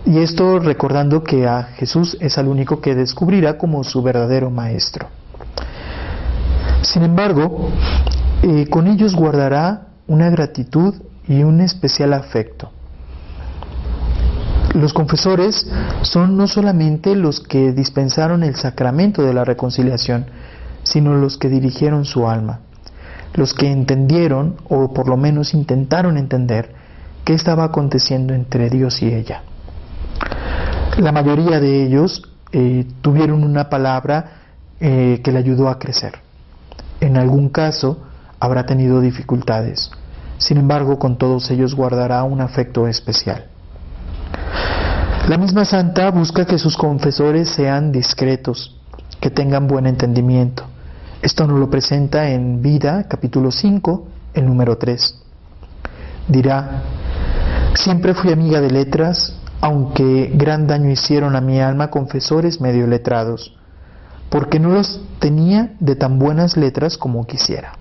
Y 0.04 0.18
esto 0.18 0.58
recordando 0.58 1.22
que 1.22 1.46
a 1.46 1.62
Jesús 1.62 2.16
es 2.18 2.38
al 2.38 2.48
único 2.48 2.80
que 2.80 2.96
descubrirá 2.96 3.56
como 3.56 3.84
su 3.84 4.02
verdadero 4.02 4.50
maestro. 4.50 5.06
Sin 6.82 7.04
embargo, 7.04 7.70
eh, 8.42 8.66
con 8.68 8.88
ellos 8.88 9.14
guardará 9.14 9.86
una 10.08 10.28
gratitud 10.28 10.92
y 11.28 11.44
un 11.44 11.60
especial 11.60 12.12
afecto. 12.12 12.72
Los 14.74 14.92
confesores 14.92 15.70
son 16.02 16.36
no 16.36 16.48
solamente 16.48 17.14
los 17.14 17.38
que 17.38 17.72
dispensaron 17.72 18.42
el 18.42 18.56
sacramento 18.56 19.22
de 19.22 19.34
la 19.34 19.44
reconciliación, 19.44 20.26
sino 20.82 21.14
los 21.14 21.38
que 21.38 21.48
dirigieron 21.48 22.04
su 22.04 22.28
alma, 22.28 22.60
los 23.34 23.54
que 23.54 23.70
entendieron, 23.70 24.56
o 24.68 24.92
por 24.92 25.08
lo 25.08 25.16
menos 25.16 25.54
intentaron 25.54 26.16
entender, 26.16 26.74
qué 27.24 27.34
estaba 27.34 27.64
aconteciendo 27.64 28.34
entre 28.34 28.70
Dios 28.70 29.02
y 29.02 29.14
ella. 29.14 29.42
La 30.98 31.12
mayoría 31.12 31.60
de 31.60 31.84
ellos 31.84 32.22
eh, 32.52 32.86
tuvieron 33.02 33.44
una 33.44 33.68
palabra 33.68 34.32
eh, 34.80 35.20
que 35.22 35.32
le 35.32 35.38
ayudó 35.38 35.68
a 35.68 35.78
crecer. 35.78 36.14
En 37.00 37.16
algún 37.16 37.48
caso 37.50 37.98
habrá 38.40 38.66
tenido 38.66 39.00
dificultades, 39.00 39.90
sin 40.38 40.56
embargo, 40.56 40.98
con 40.98 41.18
todos 41.18 41.50
ellos 41.50 41.74
guardará 41.74 42.22
un 42.22 42.40
afecto 42.40 42.86
especial. 42.86 43.46
La 45.28 45.36
misma 45.36 45.64
santa 45.64 46.10
busca 46.10 46.46
que 46.46 46.58
sus 46.58 46.76
confesores 46.76 47.50
sean 47.50 47.92
discretos, 47.92 48.80
que 49.20 49.30
tengan 49.30 49.66
buen 49.66 49.86
entendimiento. 49.86 50.64
Esto 51.20 51.48
nos 51.48 51.58
lo 51.58 51.68
presenta 51.68 52.30
en 52.30 52.62
Vida, 52.62 53.08
capítulo 53.08 53.50
5, 53.50 54.06
el 54.34 54.46
número 54.46 54.78
3. 54.78 55.18
Dirá, 56.28 56.82
siempre 57.74 58.14
fui 58.14 58.30
amiga 58.30 58.60
de 58.60 58.70
letras, 58.70 59.34
aunque 59.60 60.30
gran 60.32 60.68
daño 60.68 60.90
hicieron 60.90 61.34
a 61.34 61.40
mi 61.40 61.58
alma 61.60 61.90
confesores 61.90 62.60
medio 62.60 62.86
letrados, 62.86 63.56
porque 64.30 64.60
no 64.60 64.68
los 64.68 65.00
tenía 65.18 65.74
de 65.80 65.96
tan 65.96 66.20
buenas 66.20 66.56
letras 66.56 66.96
como 66.96 67.26
quisiera. 67.26 67.72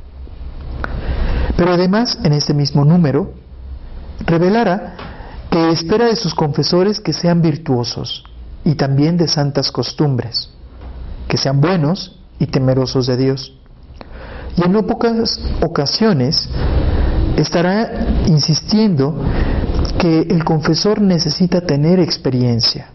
Pero 1.56 1.74
además, 1.74 2.18
en 2.24 2.34
este 2.34 2.56
mismo 2.56 2.86
número, 2.86 3.34
revelará 4.26 4.96
que 5.52 5.70
espera 5.70 6.06
de 6.06 6.16
sus 6.16 6.34
confesores 6.34 7.00
que 7.00 7.14
sean 7.14 7.44
virtuosos 7.44 8.24
y 8.66 8.74
también 8.74 9.16
de 9.16 9.28
santas 9.28 9.72
costumbres, 9.72 10.50
que 11.28 11.38
sean 11.38 11.62
buenos 11.62 12.18
y 12.40 12.48
temerosos 12.48 13.08
de 13.08 13.18
Dios. 13.18 13.54
Y 14.56 14.64
en 14.64 14.72
no 14.72 14.86
pocas 14.88 15.40
ocasiones 15.62 16.50
estará 17.38 18.08
insistiendo 18.26 19.16
que 20.00 20.22
el 20.22 20.44
confesor 20.44 21.02
necesita 21.02 21.62
tener 21.62 22.00
experiencia, 22.00 22.88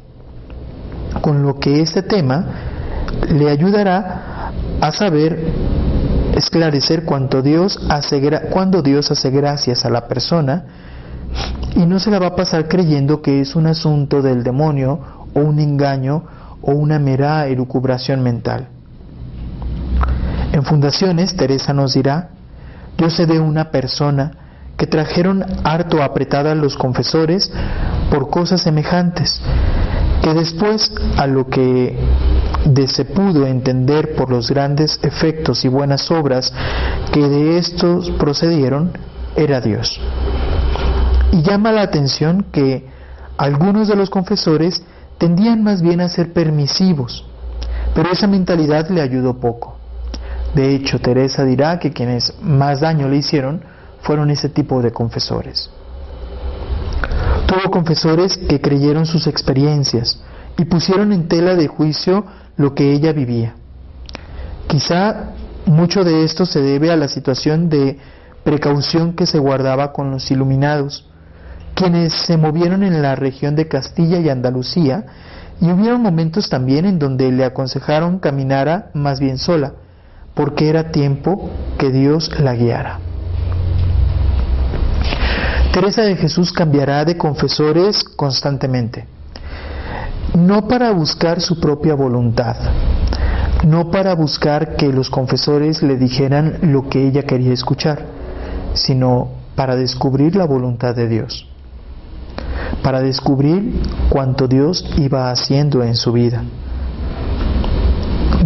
con 1.21 1.43
lo 1.43 1.59
que 1.59 1.81
este 1.81 2.03
tema 2.03 2.47
le 3.29 3.49
ayudará 3.49 4.53
a 4.81 4.93
saber 4.93 5.39
esclarecer 6.35 7.05
cuánto 7.05 7.43
Dios 7.43 7.79
hace, 7.89 8.21
cuando 8.51 8.83
Dios 8.83 9.11
hace 9.11 9.31
gracias 9.31 9.85
a 9.85 9.91
la 9.91 10.09
persona 10.09 10.65
y 11.77 11.87
no 11.87 11.99
se 11.99 12.11
la 12.11 12.19
va 12.19 12.29
a 12.29 12.37
pasar 12.37 12.69
creyendo 12.69 13.23
que 13.23 13.41
es 13.41 13.55
un 13.55 13.67
asunto 13.67 14.23
del 14.23 14.43
demonio 14.43 15.01
o 15.35 15.41
un 15.41 15.59
engaño 15.59 16.25
o 16.63 16.73
una 16.73 16.99
mera 16.99 17.47
elucubración 17.47 18.23
mental. 18.23 18.69
En 20.53 20.65
fundaciones, 20.65 21.35
Teresa 21.35 21.73
nos 21.73 21.95
dirá, 21.95 22.29
yo 22.99 23.09
sé 23.09 23.25
de 23.25 23.41
una 23.41 23.71
persona 23.71 24.33
que 24.77 24.87
trajeron 24.87 25.45
harto 25.65 26.03
apretada 26.03 26.53
a 26.53 26.55
los 26.55 26.77
confesores 26.77 27.51
por 28.11 28.29
cosas 28.29 28.61
semejantes, 28.61 29.41
que 30.23 30.35
después 30.35 30.93
a 31.17 31.27
lo 31.27 31.49
que 31.49 31.97
de 32.67 32.87
se 32.87 33.07
pudo 33.07 33.47
entender 33.47 34.15
por 34.15 34.31
los 34.31 34.51
grandes 34.51 35.01
efectos 35.03 35.65
y 35.65 35.69
buenas 35.69 36.11
obras 36.11 36.53
que 37.13 37.29
de 37.29 37.59
estos 37.59 38.11
procedieron, 38.11 38.93
era 39.35 39.61
Dios. 39.63 39.99
Y 41.33 41.43
llama 41.43 41.73
la 41.73 41.83
atención 41.83 42.45
que 42.53 42.89
algunos 43.39 43.89
de 43.89 43.97
los 43.97 44.11
confesores 44.11 44.85
tendían 45.17 45.63
más 45.63 45.81
bien 45.81 46.03
a 46.03 46.11
ser 46.11 46.35
permisivos, 46.35 47.25
pero 47.95 48.13
esa 48.13 48.27
mentalidad 48.27 48.91
le 48.91 49.01
ayudó 49.01 49.41
poco. 49.41 49.82
De 50.55 50.75
hecho, 50.75 50.99
Teresa 50.99 51.45
dirá 51.45 51.79
que 51.79 51.93
quienes 51.93 52.35
más 52.43 52.81
daño 52.81 53.09
le 53.09 53.17
hicieron 53.17 53.63
fueron 54.03 54.31
ese 54.31 54.49
tipo 54.49 54.83
de 54.83 54.93
confesores. 54.93 55.71
Tuvo 57.47 57.71
confesores 57.71 58.37
que 58.37 58.61
creyeron 58.61 59.07
sus 59.07 59.27
experiencias 59.27 60.23
y 60.59 60.65
pusieron 60.65 61.13
en 61.13 61.29
tela 61.29 61.55
de 61.55 61.69
juicio 61.69 62.27
lo 62.57 62.75
que 62.75 62.93
ella 62.93 63.13
vivía. 63.13 63.55
Quizá 64.67 65.31
mucho 65.67 66.05
de 66.05 66.25
esto 66.25 66.45
se 66.45 66.61
debe 66.61 66.91
a 66.91 66.97
la 66.97 67.09
situación 67.09 67.69
de 67.69 67.99
precaución 68.45 69.15
que 69.15 69.27
se 69.27 69.39
guardaba 69.39 69.93
con 69.93 70.11
los 70.11 70.31
iluminados, 70.31 71.09
quienes 71.75 72.13
se 72.13 72.37
movieron 72.37 72.83
en 72.83 73.01
la 73.01 73.15
región 73.15 73.55
de 73.55 73.69
Castilla 73.69 74.19
y 74.19 74.29
Andalucía, 74.29 75.07
y 75.61 75.71
hubieron 75.71 76.03
momentos 76.03 76.49
también 76.49 76.85
en 76.85 76.99
donde 76.99 77.31
le 77.31 77.45
aconsejaron 77.45 78.19
caminara 78.19 78.91
más 78.95 79.21
bien 79.21 79.39
sola, 79.39 79.75
porque 80.35 80.69
era 80.69 80.91
tiempo 80.91 81.51
que 81.79 81.91
Dios 81.91 82.31
la 82.39 82.55
guiara. 82.55 82.99
Teresa 85.73 86.03
de 86.03 86.17
Jesús 86.17 86.53
cambiará 86.53 87.05
de 87.05 87.17
confesores 87.17 88.05
constantemente 88.05 89.07
no 90.35 90.67
para 90.67 90.93
buscar 90.93 91.41
su 91.41 91.61
propia 91.61 91.95
voluntad, 91.95 92.57
no 93.67 93.91
para 93.91 94.15
buscar 94.15 94.77
que 94.77 94.89
los 94.89 95.11
confesores 95.11 95.83
le 95.83 95.97
dijeran 95.97 96.59
lo 96.63 96.89
que 96.89 97.07
ella 97.07 97.25
quería 97.25 97.53
escuchar, 97.53 98.07
sino 98.73 99.29
para 99.55 99.77
descubrir 99.77 100.35
la 100.35 100.47
voluntad 100.47 100.95
de 100.95 101.09
Dios, 101.09 101.47
para 102.83 103.01
descubrir 103.01 103.83
cuánto 104.09 104.49
Dios 104.49 104.85
iba 104.97 105.31
haciendo 105.31 105.83
en 105.83 105.97
su 105.97 106.13
vida. 106.13 106.43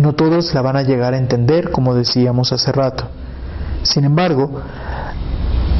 No 0.07 0.13
todos 0.13 0.55
la 0.55 0.63
van 0.63 0.77
a 0.77 0.85
llegar 0.85 1.15
a 1.15 1.19
entender, 1.19 1.73
como 1.73 1.93
decíamos 1.93 2.53
hace 2.53 2.71
rato. 2.71 3.09
Sin 3.83 4.05
embargo, 4.05 4.63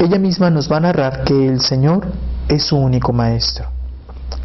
ella 0.01 0.19
misma 0.19 0.49
nos 0.49 0.69
va 0.69 0.75
a 0.75 0.81
narrar 0.81 1.23
que 1.23 1.47
el 1.47 1.61
Señor 1.61 2.07
es 2.49 2.63
su 2.63 2.75
único 2.75 3.13
maestro. 3.13 3.67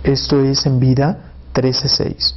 Esto 0.05 0.41
es 0.41 0.67
en 0.67 0.79
vida 0.79 1.33
13.6. 1.53 2.35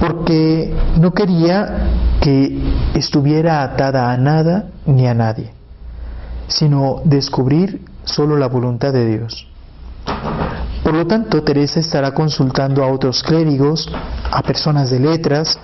Porque 0.00 0.74
no 0.98 1.12
quería 1.12 2.18
que 2.20 2.60
estuviera 2.94 3.62
atada 3.62 4.10
a 4.10 4.16
nada 4.16 4.70
ni 4.86 5.06
a 5.06 5.14
nadie, 5.14 5.52
sino 6.48 7.00
descubrir 7.04 7.84
solo 8.02 8.36
la 8.36 8.48
voluntad 8.48 8.92
de 8.92 9.06
Dios. 9.06 9.46
Por 10.90 10.98
lo 10.98 11.06
tanto, 11.06 11.44
Teresa 11.44 11.78
estará 11.78 12.12
consultando 12.12 12.82
a 12.82 12.88
otros 12.88 13.22
clérigos, 13.22 13.88
a 14.28 14.42
personas 14.42 14.90
de 14.90 14.98
letras, 14.98 15.56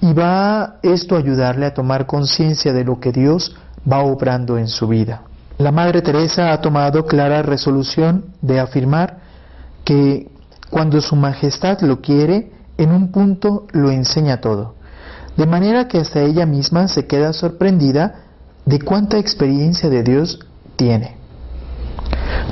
y 0.00 0.14
va 0.14 0.76
esto 0.82 1.14
a 1.14 1.18
ayudarle 1.18 1.66
a 1.66 1.74
tomar 1.74 2.06
conciencia 2.06 2.72
de 2.72 2.82
lo 2.82 2.98
que 2.98 3.12
Dios 3.12 3.54
va 3.86 3.98
obrando 3.98 4.56
en 4.56 4.68
su 4.68 4.88
vida. 4.88 5.24
La 5.58 5.72
Madre 5.72 6.00
Teresa 6.00 6.54
ha 6.54 6.62
tomado 6.62 7.04
clara 7.04 7.42
resolución 7.42 8.24
de 8.40 8.60
afirmar 8.60 9.18
que 9.84 10.30
cuando 10.70 11.02
Su 11.02 11.16
Majestad 11.16 11.82
lo 11.82 12.00
quiere, 12.00 12.50
en 12.78 12.92
un 12.92 13.12
punto 13.12 13.66
lo 13.72 13.90
enseña 13.90 14.40
todo, 14.40 14.76
de 15.36 15.44
manera 15.44 15.86
que 15.86 15.98
hasta 15.98 16.22
ella 16.22 16.46
misma 16.46 16.88
se 16.88 17.06
queda 17.06 17.34
sorprendida 17.34 18.22
de 18.64 18.80
cuánta 18.80 19.18
experiencia 19.18 19.90
de 19.90 20.02
Dios 20.02 20.40
tiene. 20.76 21.21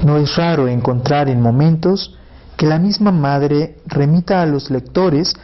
No 0.04 0.16
es 0.16 0.36
raro 0.36 0.66
encontrar 0.68 1.28
en 1.28 1.40
momentos 1.40 2.16
que 2.56 2.66
la 2.66 2.78
misma 2.78 3.12
Madre 3.12 3.76
remita 3.86 4.42
a 4.42 4.46
los 4.46 4.70
lectores 4.70 5.34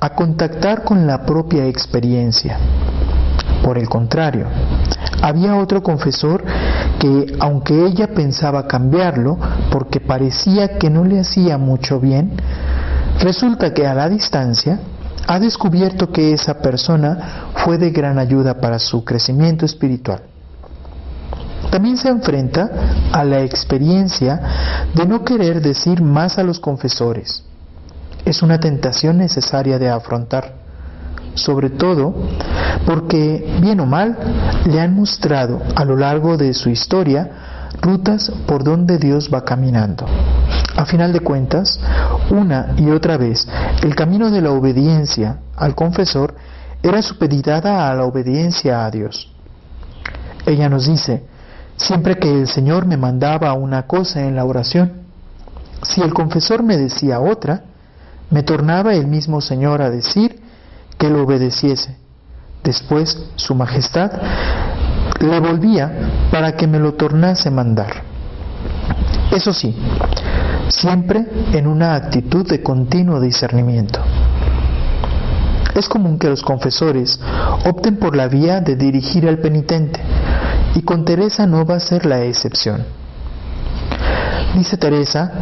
a 0.00 0.10
contactar 0.10 0.84
con 0.84 1.06
la 1.06 1.24
propia 1.24 1.66
experiencia. 1.66 2.58
Por 3.62 3.78
el 3.78 3.88
contrario, 3.88 4.46
había 5.22 5.56
otro 5.56 5.82
confesor 5.82 6.44
que, 6.98 7.36
aunque 7.40 7.86
ella 7.86 8.08
pensaba 8.08 8.66
cambiarlo 8.66 9.38
porque 9.70 10.00
parecía 10.00 10.78
que 10.78 10.90
no 10.90 11.04
le 11.04 11.20
hacía 11.20 11.58
mucho 11.58 11.98
bien, 12.00 12.32
resulta 13.20 13.72
que 13.74 13.86
a 13.86 13.94
la 13.94 14.08
distancia 14.08 14.80
ha 15.26 15.40
descubierto 15.40 16.12
que 16.12 16.32
esa 16.32 16.60
persona 16.60 17.50
fue 17.64 17.78
de 17.78 17.90
gran 17.90 18.18
ayuda 18.18 18.60
para 18.60 18.78
su 18.78 19.04
crecimiento 19.04 19.66
espiritual. 19.66 20.22
También 21.70 21.96
se 21.96 22.08
enfrenta 22.08 22.70
a 23.12 23.24
la 23.24 23.40
experiencia 23.40 24.40
de 24.94 25.06
no 25.06 25.24
querer 25.24 25.60
decir 25.60 26.02
más 26.02 26.38
a 26.38 26.42
los 26.42 26.60
confesores. 26.60 27.44
Es 28.24 28.42
una 28.42 28.58
tentación 28.58 29.18
necesaria 29.18 29.78
de 29.78 29.88
afrontar, 29.88 30.54
sobre 31.34 31.70
todo 31.70 32.14
porque, 32.86 33.58
bien 33.60 33.80
o 33.80 33.86
mal, 33.86 34.16
le 34.66 34.80
han 34.80 34.94
mostrado 34.94 35.62
a 35.74 35.84
lo 35.84 35.96
largo 35.96 36.36
de 36.36 36.54
su 36.54 36.70
historia 36.70 37.30
rutas 37.80 38.32
por 38.46 38.64
donde 38.64 38.98
Dios 38.98 39.30
va 39.32 39.44
caminando. 39.44 40.06
A 40.76 40.84
final 40.84 41.12
de 41.12 41.20
cuentas, 41.20 41.80
una 42.30 42.74
y 42.76 42.90
otra 42.90 43.16
vez, 43.16 43.46
el 43.82 43.94
camino 43.94 44.30
de 44.30 44.40
la 44.40 44.50
obediencia 44.50 45.38
al 45.56 45.74
confesor 45.74 46.34
era 46.82 47.02
supeditada 47.02 47.90
a 47.90 47.94
la 47.94 48.04
obediencia 48.04 48.84
a 48.84 48.90
Dios. 48.90 49.32
Ella 50.46 50.68
nos 50.68 50.86
dice, 50.86 51.24
siempre 51.76 52.18
que 52.18 52.30
el 52.30 52.48
Señor 52.48 52.86
me 52.86 52.96
mandaba 52.96 53.52
una 53.52 53.86
cosa 53.86 54.22
en 54.22 54.36
la 54.36 54.44
oración, 54.44 54.92
si 55.82 56.00
el 56.00 56.12
confesor 56.12 56.62
me 56.62 56.76
decía 56.76 57.20
otra, 57.20 57.62
me 58.30 58.42
tornaba 58.42 58.94
el 58.94 59.06
mismo 59.06 59.40
Señor 59.40 59.82
a 59.82 59.90
decir 59.90 60.40
que 60.98 61.08
lo 61.10 61.22
obedeciese. 61.22 61.96
Después 62.64 63.30
su 63.36 63.54
majestad 63.54 64.10
le 65.20 65.40
volvía 65.40 66.28
para 66.30 66.56
que 66.56 66.66
me 66.66 66.78
lo 66.78 66.94
tornase 66.94 67.50
mandar. 67.50 68.02
Eso 69.30 69.52
sí, 69.52 69.76
siempre 70.68 71.26
en 71.52 71.66
una 71.66 71.94
actitud 71.94 72.46
de 72.46 72.62
continuo 72.62 73.20
discernimiento. 73.20 74.00
Es 75.74 75.88
común 75.88 76.18
que 76.18 76.28
los 76.28 76.42
confesores 76.42 77.20
opten 77.66 77.98
por 77.98 78.16
la 78.16 78.28
vía 78.28 78.60
de 78.60 78.76
dirigir 78.76 79.28
al 79.28 79.38
penitente, 79.38 80.00
y 80.76 80.82
con 80.82 81.06
Teresa 81.06 81.46
no 81.46 81.64
va 81.64 81.76
a 81.76 81.80
ser 81.80 82.04
la 82.04 82.22
excepción. 82.24 82.84
Dice 84.54 84.76
Teresa, 84.76 85.32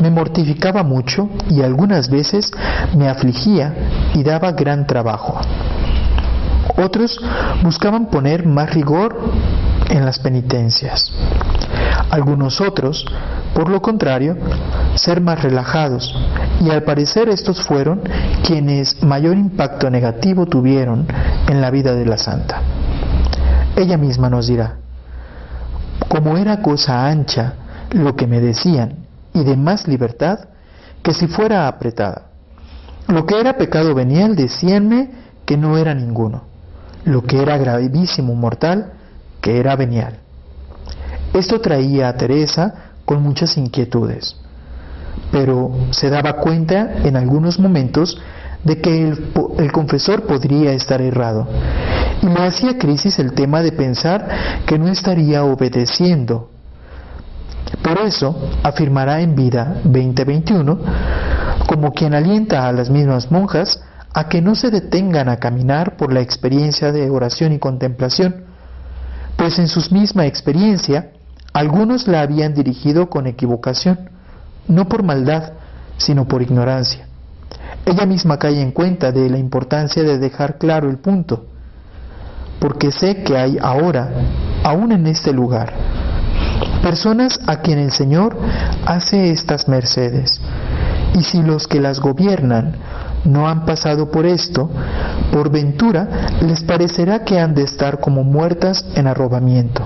me 0.00 0.10
mortificaba 0.10 0.82
mucho 0.82 1.30
y 1.48 1.62
algunas 1.62 2.10
veces 2.10 2.50
me 2.94 3.08
afligía 3.08 3.74
y 4.14 4.22
daba 4.22 4.52
gran 4.52 4.86
trabajo. 4.86 5.40
Otros 6.76 7.18
buscaban 7.62 8.10
poner 8.10 8.46
más 8.46 8.74
rigor 8.74 9.18
en 9.88 10.04
las 10.04 10.18
penitencias. 10.18 11.10
Algunos 12.10 12.60
otros, 12.60 13.06
por 13.54 13.70
lo 13.70 13.80
contrario, 13.80 14.36
ser 14.94 15.22
más 15.22 15.42
relajados, 15.42 16.14
y 16.60 16.68
al 16.68 16.82
parecer 16.82 17.30
estos 17.30 17.62
fueron 17.62 18.02
quienes 18.44 19.02
mayor 19.02 19.38
impacto 19.38 19.88
negativo 19.88 20.44
tuvieron 20.44 21.06
en 21.48 21.62
la 21.62 21.70
vida 21.70 21.94
de 21.94 22.04
la 22.04 22.18
santa. 22.18 22.60
Ella 23.74 23.96
misma 23.96 24.28
nos 24.28 24.48
dirá, 24.48 24.81
como 26.12 26.36
era 26.36 26.60
cosa 26.60 27.08
ancha 27.08 27.54
lo 27.92 28.14
que 28.14 28.26
me 28.26 28.38
decían 28.38 28.96
y 29.32 29.44
de 29.44 29.56
más 29.56 29.88
libertad 29.88 30.40
que 31.02 31.14
si 31.14 31.26
fuera 31.26 31.66
apretada. 31.66 32.26
Lo 33.08 33.24
que 33.24 33.40
era 33.40 33.56
pecado 33.56 33.94
venial 33.94 34.36
decíanme 34.36 35.08
que 35.46 35.56
no 35.56 35.78
era 35.78 35.94
ninguno, 35.94 36.42
lo 37.06 37.22
que 37.22 37.40
era 37.40 37.56
gravísimo 37.56 38.34
mortal 38.34 38.92
que 39.40 39.58
era 39.58 39.74
venial. 39.74 40.18
Esto 41.32 41.62
traía 41.62 42.08
a 42.10 42.16
Teresa 42.18 42.92
con 43.06 43.22
muchas 43.22 43.56
inquietudes, 43.56 44.36
pero 45.30 45.72
se 45.92 46.10
daba 46.10 46.34
cuenta 46.34 46.92
en 47.04 47.16
algunos 47.16 47.58
momentos 47.58 48.20
de 48.64 48.82
que 48.82 49.08
el, 49.08 49.32
el, 49.56 49.72
confesor 49.72 50.26
podría 50.26 50.74
estar 50.74 51.00
errado. 51.00 51.48
Y 52.22 52.26
me 52.26 52.46
hacía 52.46 52.78
crisis 52.78 53.18
el 53.18 53.32
tema 53.32 53.62
de 53.62 53.72
pensar 53.72 54.28
que 54.64 54.78
no 54.78 54.88
estaría 54.88 55.44
obedeciendo. 55.44 56.50
Por 57.82 57.98
eso 57.98 58.50
afirmará 58.62 59.20
en 59.20 59.34
vida 59.34 59.80
2021, 59.84 60.78
como 61.66 61.92
quien 61.92 62.14
alienta 62.14 62.68
a 62.68 62.72
las 62.72 62.90
mismas 62.90 63.30
monjas 63.32 63.82
a 64.14 64.28
que 64.28 64.40
no 64.40 64.54
se 64.54 64.70
detengan 64.70 65.28
a 65.28 65.38
caminar 65.38 65.96
por 65.96 66.12
la 66.12 66.20
experiencia 66.20 66.92
de 66.92 67.10
oración 67.10 67.52
y 67.52 67.58
contemplación, 67.58 68.44
pues 69.36 69.58
en 69.58 69.68
su 69.68 69.80
misma 69.92 70.26
experiencia 70.26 71.12
algunos 71.52 72.06
la 72.06 72.20
habían 72.20 72.54
dirigido 72.54 73.10
con 73.10 73.26
equivocación, 73.26 74.10
no 74.68 74.88
por 74.88 75.02
maldad, 75.02 75.54
sino 75.96 76.28
por 76.28 76.42
ignorancia. 76.42 77.06
Ella 77.84 78.06
misma 78.06 78.38
cae 78.38 78.60
en 78.60 78.70
cuenta 78.70 79.10
de 79.12 79.28
la 79.28 79.38
importancia 79.38 80.02
de 80.02 80.18
dejar 80.18 80.58
claro 80.58 80.88
el 80.88 80.98
punto, 80.98 81.46
porque 82.62 82.92
sé 82.92 83.24
que 83.24 83.36
hay 83.36 83.58
ahora, 83.60 84.08
aún 84.62 84.92
en 84.92 85.08
este 85.08 85.32
lugar, 85.32 85.72
personas 86.80 87.40
a 87.48 87.56
quien 87.56 87.80
el 87.80 87.90
Señor 87.90 88.38
hace 88.86 89.32
estas 89.32 89.66
mercedes, 89.66 90.40
y 91.14 91.24
si 91.24 91.42
los 91.42 91.66
que 91.66 91.80
las 91.80 91.98
gobiernan 91.98 92.76
no 93.24 93.48
han 93.48 93.66
pasado 93.66 94.12
por 94.12 94.26
esto, 94.26 94.70
por 95.32 95.50
ventura 95.50 96.08
les 96.40 96.62
parecerá 96.62 97.24
que 97.24 97.40
han 97.40 97.52
de 97.52 97.64
estar 97.64 97.98
como 97.98 98.22
muertas 98.22 98.84
en 98.94 99.08
arrobamiento 99.08 99.82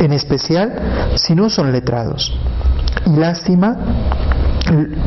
en 0.00 0.12
especial 0.12 0.72
si 1.16 1.34
no 1.34 1.50
son 1.50 1.72
letrados. 1.72 2.34
Y 3.06 3.16
lástima, 3.16 3.76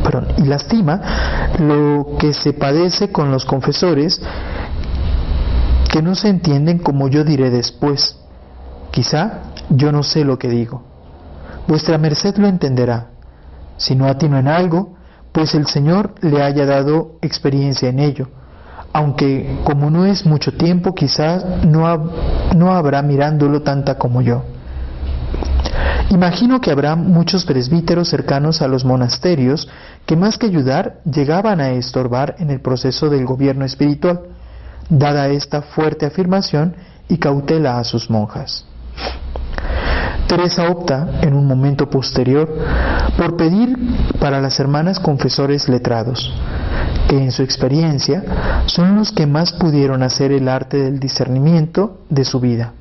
perdón, 0.04 0.28
y 0.38 0.44
lastima 0.44 1.02
lo 1.60 2.16
que 2.20 2.34
se 2.34 2.54
padece 2.54 3.12
con 3.12 3.32
los 3.32 3.44
confesores 3.46 4.22
que 5.94 6.02
no 6.02 6.16
se 6.16 6.28
entienden 6.28 6.80
como 6.80 7.08
yo 7.08 7.24
diré 7.24 7.52
después. 7.52 8.18
Quizá 8.90 9.42
yo 9.70 9.92
no 9.92 10.02
sé 10.02 10.26
lo 10.26 10.40
que 10.40 10.50
digo. 10.50 10.82
Vuestra 11.68 12.00
merced 12.00 12.36
lo 12.38 12.48
entenderá. 12.48 13.12
Si 13.78 13.94
no 13.94 14.08
atino 14.08 14.40
en 14.40 14.48
algo, 14.48 14.96
pues 15.32 15.54
el 15.54 15.68
Señor 15.68 16.16
le 16.22 16.42
haya 16.42 16.66
dado 16.66 17.20
experiencia 17.22 17.90
en 17.90 18.00
ello, 18.00 18.30
aunque 18.92 19.60
como 19.66 19.92
no 19.92 20.08
es 20.08 20.26
mucho 20.26 20.54
tiempo, 20.54 20.96
quizás 20.96 21.64
no, 21.64 22.10
no 22.56 22.74
habrá 22.74 23.04
mirándolo 23.04 23.62
tanta 23.62 24.00
como 24.00 24.24
yo. 24.24 24.42
Imagino 26.10 26.60
que 26.60 26.72
habrá 26.72 26.96
muchos 26.96 27.46
presbíteros 27.46 28.10
cercanos 28.10 28.64
a 28.64 28.68
los 28.68 28.84
monasterios 28.84 29.70
que 30.08 30.16
más 30.16 30.40
que 30.40 30.48
ayudar 30.48 31.02
llegaban 31.06 31.62
a 31.62 31.70
estorbar 31.74 32.36
en 32.40 32.50
el 32.50 32.62
proceso 32.62 33.12
del 33.12 33.26
gobierno 33.26 33.64
espiritual, 33.64 34.33
dada 34.90 35.28
esta 35.28 35.62
fuerte 35.62 36.06
afirmación 36.06 36.76
y 37.10 37.18
cautela 37.18 37.80
a 37.80 37.84
sus 37.84 38.10
monjas. 38.10 38.66
Teresa 40.28 40.70
opta, 40.70 41.20
en 41.22 41.34
un 41.34 41.46
momento 41.46 41.90
posterior, 41.90 42.50
por 43.18 43.36
pedir 43.38 43.78
para 44.20 44.42
las 44.42 44.60
hermanas 44.60 45.00
confesores 45.00 45.70
letrados, 45.70 46.34
que 47.08 47.22
en 47.22 47.32
su 47.32 47.44
experiencia 47.44 48.24
son 48.66 48.96
los 48.96 49.12
que 49.12 49.28
más 49.28 49.52
pudieron 49.52 50.02
hacer 50.02 50.32
el 50.32 50.48
arte 50.48 50.78
del 50.78 51.00
discernimiento 51.00 52.00
de 52.10 52.26
su 52.26 52.40
vida. 52.40 52.74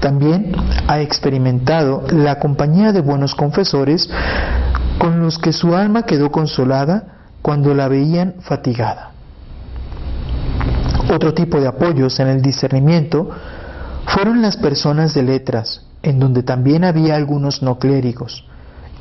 También 0.00 0.52
ha 0.88 1.00
experimentado 1.00 2.04
la 2.10 2.38
compañía 2.38 2.92
de 2.92 3.00
buenos 3.00 3.34
confesores 3.34 4.08
con 4.98 5.20
los 5.20 5.38
que 5.38 5.52
su 5.52 5.76
alma 5.76 6.02
quedó 6.02 6.32
consolada 6.32 7.04
cuando 7.42 7.74
la 7.74 7.88
veían 7.88 8.34
fatigada. 8.40 9.11
Otro 11.12 11.34
tipo 11.34 11.60
de 11.60 11.68
apoyos 11.68 12.18
en 12.20 12.28
el 12.28 12.40
discernimiento 12.40 13.28
fueron 14.06 14.40
las 14.40 14.56
personas 14.56 15.12
de 15.12 15.22
letras, 15.22 15.84
en 16.02 16.18
donde 16.18 16.42
también 16.42 16.84
había 16.84 17.16
algunos 17.16 17.62
no 17.62 17.78
clérigos. 17.78 18.46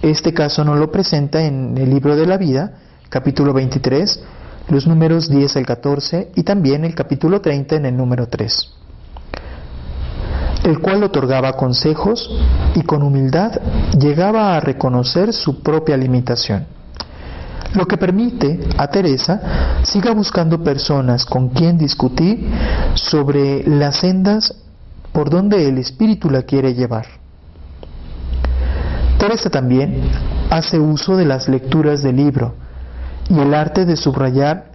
Este 0.01 0.33
caso 0.33 0.65
no 0.65 0.75
lo 0.75 0.91
presenta 0.91 1.41
en 1.41 1.77
el 1.77 1.89
libro 1.89 2.17
de 2.17 2.25
la 2.25 2.37
vida, 2.37 2.73
capítulo 3.07 3.53
23, 3.53 4.23
los 4.67 4.87
números 4.87 5.29
10 5.29 5.55
al 5.55 5.65
14 5.65 6.31
y 6.35 6.43
también 6.43 6.83
el 6.83 6.95
capítulo 6.95 7.39
30 7.39 7.77
en 7.77 7.85
el 7.85 7.95
número 7.95 8.27
3, 8.27 8.73
el 10.65 10.79
cual 10.79 11.05
otorgaba 11.05 11.53
consejos 11.53 12.29
y 12.75 12.81
con 12.81 13.03
humildad 13.03 13.53
llegaba 13.97 14.57
a 14.57 14.59
reconocer 14.59 15.31
su 15.31 15.63
propia 15.63 15.95
limitación, 15.95 16.65
lo 17.73 17.87
que 17.87 17.97
permite 17.97 18.59
a 18.77 18.87
Teresa 18.87 19.81
siga 19.83 20.13
buscando 20.13 20.63
personas 20.63 21.25
con 21.25 21.49
quien 21.49 21.77
discutir 21.77 22.47
sobre 22.95 23.63
las 23.67 23.97
sendas 23.97 24.53
por 25.11 25.29
donde 25.29 25.67
el 25.67 25.77
Espíritu 25.77 26.29
la 26.29 26.43
quiere 26.43 26.73
llevar. 26.73 27.05
Teresa 29.17 29.49
también 29.49 30.09
hace 30.49 30.79
uso 30.79 31.15
de 31.15 31.25
las 31.25 31.47
lecturas 31.47 32.01
del 32.01 32.17
libro 32.17 32.55
y 33.29 33.39
el 33.39 33.53
arte 33.53 33.85
de 33.85 33.95
subrayar 33.95 34.71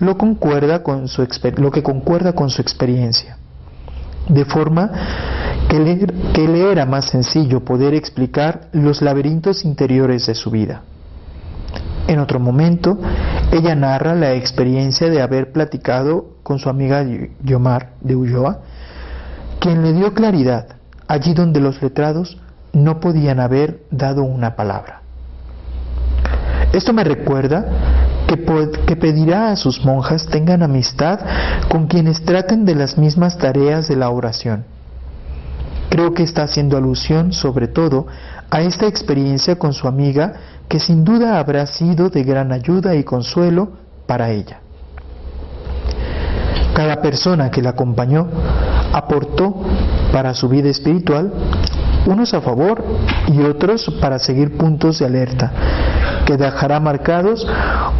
lo, 0.00 0.16
concuerda 0.16 0.82
con 0.82 1.08
su, 1.08 1.26
lo 1.56 1.70
que 1.70 1.82
concuerda 1.82 2.32
con 2.32 2.50
su 2.50 2.60
experiencia, 2.60 3.36
de 4.28 4.44
forma 4.44 4.90
que 5.68 5.78
le, 5.78 6.06
que 6.32 6.48
le 6.48 6.72
era 6.72 6.86
más 6.86 7.06
sencillo 7.06 7.64
poder 7.64 7.94
explicar 7.94 8.68
los 8.72 9.00
laberintos 9.02 9.64
interiores 9.64 10.26
de 10.26 10.34
su 10.34 10.50
vida. 10.50 10.82
En 12.08 12.18
otro 12.18 12.40
momento, 12.40 12.98
ella 13.52 13.74
narra 13.74 14.14
la 14.14 14.32
experiencia 14.32 15.08
de 15.08 15.22
haber 15.22 15.52
platicado 15.52 16.26
con 16.42 16.58
su 16.58 16.68
amiga 16.68 17.04
Yomar 17.42 17.90
de 18.00 18.16
Ulloa 18.16 18.60
quien 19.62 19.82
le 19.82 19.92
dio 19.92 20.12
claridad 20.12 20.66
allí 21.06 21.34
donde 21.34 21.60
los 21.60 21.80
letrados 21.80 22.36
no 22.72 22.98
podían 22.98 23.38
haber 23.38 23.82
dado 23.92 24.24
una 24.24 24.56
palabra. 24.56 25.02
Esto 26.72 26.92
me 26.92 27.04
recuerda 27.04 27.64
que, 28.26 28.44
que, 28.86 28.96
pedirá 28.96 29.52
a 29.52 29.56
sus 29.56 29.84
monjas 29.84 30.26
tengan 30.26 30.64
amistad 30.64 31.20
con 31.68 31.86
quienes 31.86 32.24
traten 32.24 32.64
de 32.64 32.74
las 32.74 32.98
mismas 32.98 33.38
tareas 33.38 33.86
de 33.86 33.94
la 33.94 34.10
oración. 34.10 34.64
Creo 35.90 36.12
que 36.12 36.24
está 36.24 36.42
haciendo 36.42 36.76
alusión 36.76 37.32
sobre 37.32 37.68
todo 37.68 38.06
a 38.52 38.60
esta 38.60 38.86
experiencia 38.86 39.56
con 39.56 39.72
su 39.72 39.88
amiga 39.88 40.34
que 40.68 40.78
sin 40.78 41.04
duda 41.04 41.38
habrá 41.38 41.66
sido 41.66 42.10
de 42.10 42.22
gran 42.22 42.52
ayuda 42.52 42.94
y 42.94 43.02
consuelo 43.02 43.70
para 44.06 44.30
ella. 44.30 44.60
Cada 46.74 47.00
persona 47.00 47.50
que 47.50 47.62
la 47.62 47.70
acompañó 47.70 48.28
aportó 48.92 49.54
para 50.12 50.34
su 50.34 50.50
vida 50.50 50.68
espiritual, 50.68 51.32
unos 52.04 52.34
a 52.34 52.42
favor 52.42 52.84
y 53.28 53.40
otros 53.40 53.90
para 54.02 54.18
seguir 54.18 54.58
puntos 54.58 54.98
de 54.98 55.06
alerta, 55.06 55.50
que 56.26 56.36
dejará 56.36 56.78
marcados 56.78 57.46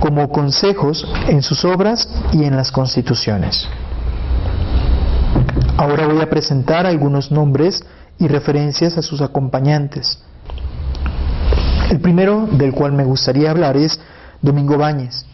como 0.00 0.28
consejos 0.28 1.10
en 1.28 1.40
sus 1.40 1.64
obras 1.64 2.06
y 2.30 2.44
en 2.44 2.56
las 2.56 2.70
constituciones. 2.70 3.66
Ahora 5.78 6.06
voy 6.06 6.20
a 6.20 6.28
presentar 6.28 6.84
algunos 6.84 7.32
nombres 7.32 7.82
y 8.18 8.28
referencias 8.28 8.98
a 8.98 9.02
sus 9.02 9.22
acompañantes. 9.22 10.22
El 11.92 12.00
primero 12.00 12.48
del 12.50 12.72
cual 12.72 12.92
me 12.92 13.04
gustaría 13.04 13.50
hablar 13.50 13.76
es 13.76 14.00
Domingo 14.40 14.78
Báñez. 14.78 15.26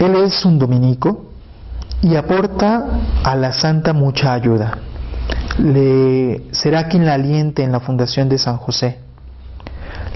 Él 0.00 0.14
es 0.24 0.46
un 0.46 0.58
dominico 0.58 1.30
y 2.00 2.16
aporta 2.16 2.86
a 3.22 3.36
la 3.36 3.52
santa 3.52 3.92
mucha 3.92 4.32
ayuda. 4.32 4.78
Le, 5.58 6.46
será 6.52 6.88
quien 6.88 7.04
la 7.04 7.12
aliente 7.12 7.62
en 7.62 7.70
la 7.70 7.80
fundación 7.80 8.30
de 8.30 8.38
San 8.38 8.56
José. 8.56 8.96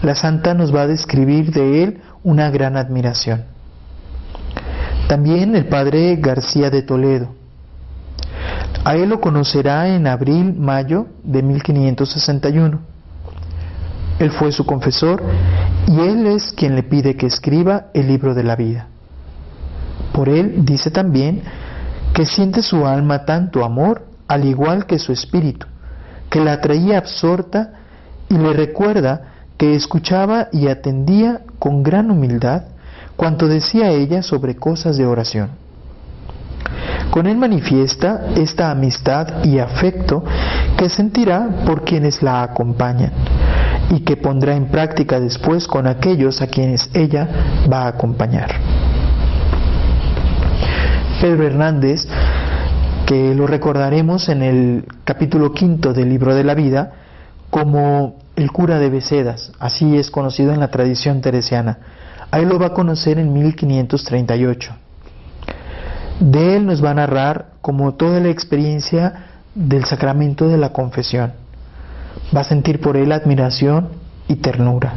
La 0.01 0.15
santa 0.15 0.55
nos 0.55 0.75
va 0.75 0.83
a 0.83 0.87
describir 0.87 1.53
de 1.53 1.83
él 1.83 2.01
una 2.25 2.49
gran 2.49 2.79
admiración. 2.79 3.45
También 5.07 5.55
el 5.55 5.67
padre 5.67 6.17
García 6.17 6.71
de 6.71 6.81
Toledo. 6.81 7.29
A 8.85 8.97
él 8.97 9.11
lo 9.11 9.21
conocerá 9.21 9.95
en 9.95 10.07
abril-mayo 10.07 11.09
de 11.25 11.43
1561. 11.43 12.92
Él 14.23 14.31
fue 14.31 14.53
su 14.53 14.65
confesor 14.65 15.21
y 15.89 15.99
él 15.99 16.29
es 16.29 16.53
quien 16.53 16.77
le 16.77 16.85
pide 16.85 17.17
que 17.17 17.27
escriba 17.27 17.87
el 17.93 18.07
libro 18.07 18.35
de 18.35 18.45
la 18.45 18.55
vida. 18.55 18.87
Por 20.13 20.29
él 20.29 20.65
dice 20.65 20.93
también 20.93 21.43
que 22.15 22.25
siente 22.25 22.63
su 22.63 22.87
alma 22.87 23.25
tanto 23.25 23.65
amor 23.65 24.07
al 24.29 24.45
igual 24.45 24.87
que 24.87 25.01
su 25.01 25.13
espíritu, 25.13 25.67
que 26.31 26.39
la 26.39 26.61
traía 26.61 26.99
absorta 26.99 27.73
y 28.29 28.39
le 28.39 28.53
recuerda 28.53 29.33
que 29.59 29.75
escuchaba 29.75 30.49
y 30.53 30.69
atendía 30.69 31.41
con 31.59 31.83
gran 31.83 32.09
humildad 32.09 32.63
cuanto 33.17 33.49
decía 33.49 33.91
ella 33.91 34.23
sobre 34.23 34.55
cosas 34.55 34.97
de 34.97 35.05
oración. 35.05 35.51
Con 37.11 37.27
él 37.27 37.37
manifiesta 37.37 38.27
esta 38.37 38.71
amistad 38.71 39.45
y 39.45 39.59
afecto 39.59 40.23
que 40.77 40.89
sentirá 40.89 41.65
por 41.67 41.83
quienes 41.83 42.23
la 42.23 42.45
acompañan 42.45 43.11
y 43.93 44.01
que 44.01 44.17
pondrá 44.17 44.57
en 44.57 44.69
práctica 44.69 45.21
después 45.21 45.67
con 45.67 45.87
aquellos 45.87 46.41
a 46.41 46.47
quienes 46.47 46.89
ella 46.95 47.29
va 47.71 47.83
a 47.83 47.89
acompañar. 47.89 48.51
Pedro 51.21 51.47
Hernández, 51.47 52.09
que 53.07 53.35
lo 53.35 53.47
recordaremos 53.47 54.31
en 54.31 54.43
el 54.43 54.87
capítulo 55.05 55.53
quinto 55.53 55.93
del 55.93 56.09
libro 56.09 56.35
de 56.35 56.43
la 56.43 56.55
vida 56.55 56.93
como 57.51 58.17
el 58.35 58.51
cura 58.51 58.79
de 58.79 58.89
Becedas, 58.89 59.53
así 59.61 59.99
es 59.99 60.11
conocido 60.11 60.55
en 60.55 60.61
la 60.61 60.71
tradición 60.71 61.21
teresiana. 61.21 61.79
Ahí 62.31 62.47
lo 62.47 62.59
va 62.59 62.69
a 62.69 62.73
conocer 62.73 63.19
en 63.19 63.31
1538. 63.35 64.75
De 66.19 66.57
él 66.57 66.65
nos 66.65 66.83
va 66.83 66.93
a 66.93 66.95
narrar 66.95 67.49
como 67.61 67.93
toda 67.93 68.21
la 68.21 68.31
experiencia 68.31 69.27
del 69.55 69.85
sacramento 69.85 70.49
de 70.49 70.57
la 70.57 70.73
confesión. 70.73 71.42
Va 72.35 72.41
a 72.41 72.45
sentir 72.45 72.81
por 72.81 72.97
él 72.97 73.13
admiración 73.13 73.89
y 74.29 74.37
ternura. 74.37 74.95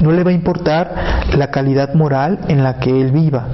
No 0.00 0.12
le 0.12 0.24
va 0.24 0.30
a 0.30 0.34
importar 0.34 0.94
la 1.36 1.50
calidad 1.50 1.94
moral 1.94 2.40
en 2.48 2.62
la 2.62 2.78
que 2.78 2.90
él 3.00 3.12
viva, 3.12 3.46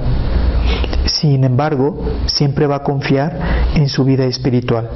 sin 1.05 1.43
embargo, 1.43 2.03
siempre 2.25 2.67
va 2.67 2.77
a 2.77 2.83
confiar 2.83 3.37
en 3.75 3.89
su 3.89 4.03
vida 4.03 4.25
espiritual. 4.25 4.89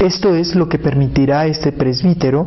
Esto 0.00 0.34
es 0.34 0.54
lo 0.54 0.68
que 0.68 0.78
permitirá 0.78 1.40
a 1.40 1.46
este 1.46 1.72
presbítero 1.72 2.46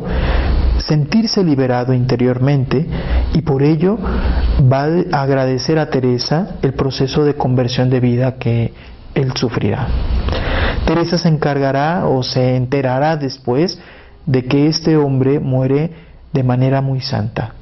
sentirse 0.78 1.44
liberado 1.44 1.92
interiormente 1.92 2.86
y 3.34 3.42
por 3.42 3.62
ello 3.62 3.98
va 4.60 4.86
a 5.12 5.22
agradecer 5.22 5.78
a 5.78 5.90
Teresa 5.90 6.56
el 6.62 6.74
proceso 6.74 7.24
de 7.24 7.34
conversión 7.34 7.90
de 7.90 8.00
vida 8.00 8.36
que 8.36 8.72
él 9.14 9.32
sufrirá. 9.34 9.88
Teresa 10.90 11.18
se 11.18 11.28
encargará 11.28 12.08
o 12.08 12.24
se 12.24 12.56
enterará 12.56 13.16
después 13.16 13.78
de 14.26 14.44
que 14.46 14.66
este 14.66 14.96
hombre 14.96 15.38
muere 15.38 15.92
de 16.32 16.42
manera 16.42 16.80
muy 16.80 17.00
santa. 17.00 17.54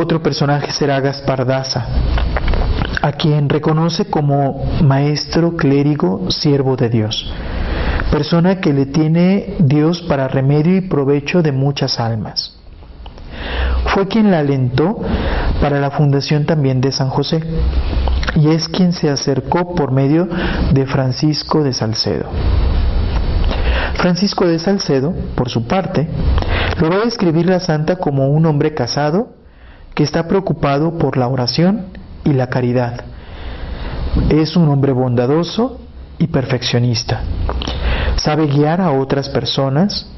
Otro 0.00 0.22
personaje 0.22 0.72
será 0.72 0.98
Gaspar 1.00 1.44
Daza, 1.44 1.84
a 3.02 3.12
quien 3.12 3.50
reconoce 3.50 4.06
como 4.06 4.64
maestro, 4.82 5.58
clérigo, 5.58 6.30
siervo 6.30 6.74
de 6.74 6.88
Dios, 6.88 7.30
persona 8.10 8.62
que 8.62 8.72
le 8.72 8.86
tiene 8.86 9.56
Dios 9.58 10.00
para 10.00 10.26
remedio 10.26 10.74
y 10.74 10.80
provecho 10.80 11.42
de 11.42 11.52
muchas 11.52 12.00
almas. 12.00 12.56
Fue 13.88 14.08
quien 14.08 14.30
la 14.30 14.38
alentó 14.38 15.02
para 15.60 15.80
la 15.80 15.90
fundación 15.90 16.46
también 16.46 16.80
de 16.80 16.92
San 16.92 17.10
José 17.10 17.42
y 18.34 18.48
es 18.48 18.68
quien 18.68 18.92
se 18.92 19.10
acercó 19.10 19.74
por 19.74 19.92
medio 19.92 20.28
de 20.72 20.86
Francisco 20.86 21.62
de 21.62 21.72
Salcedo. 21.72 22.26
Francisco 23.94 24.46
de 24.46 24.58
Salcedo, 24.58 25.12
por 25.34 25.48
su 25.48 25.66
parte, 25.66 26.08
lo 26.80 26.88
va 26.90 26.96
a 26.96 27.04
describir 27.04 27.46
la 27.46 27.60
santa 27.60 27.96
como 27.96 28.28
un 28.28 28.46
hombre 28.46 28.74
casado, 28.74 29.28
que 29.94 30.02
está 30.02 30.26
preocupado 30.26 30.98
por 30.98 31.16
la 31.16 31.28
oración 31.28 31.86
y 32.24 32.32
la 32.32 32.48
caridad. 32.48 33.04
Es 34.30 34.56
un 34.56 34.68
hombre 34.68 34.92
bondadoso 34.92 35.80
y 36.18 36.28
perfeccionista. 36.28 37.22
sabe 38.16 38.46
guiar 38.46 38.80
a 38.80 38.92
otras 38.92 39.28
personas, 39.28 40.08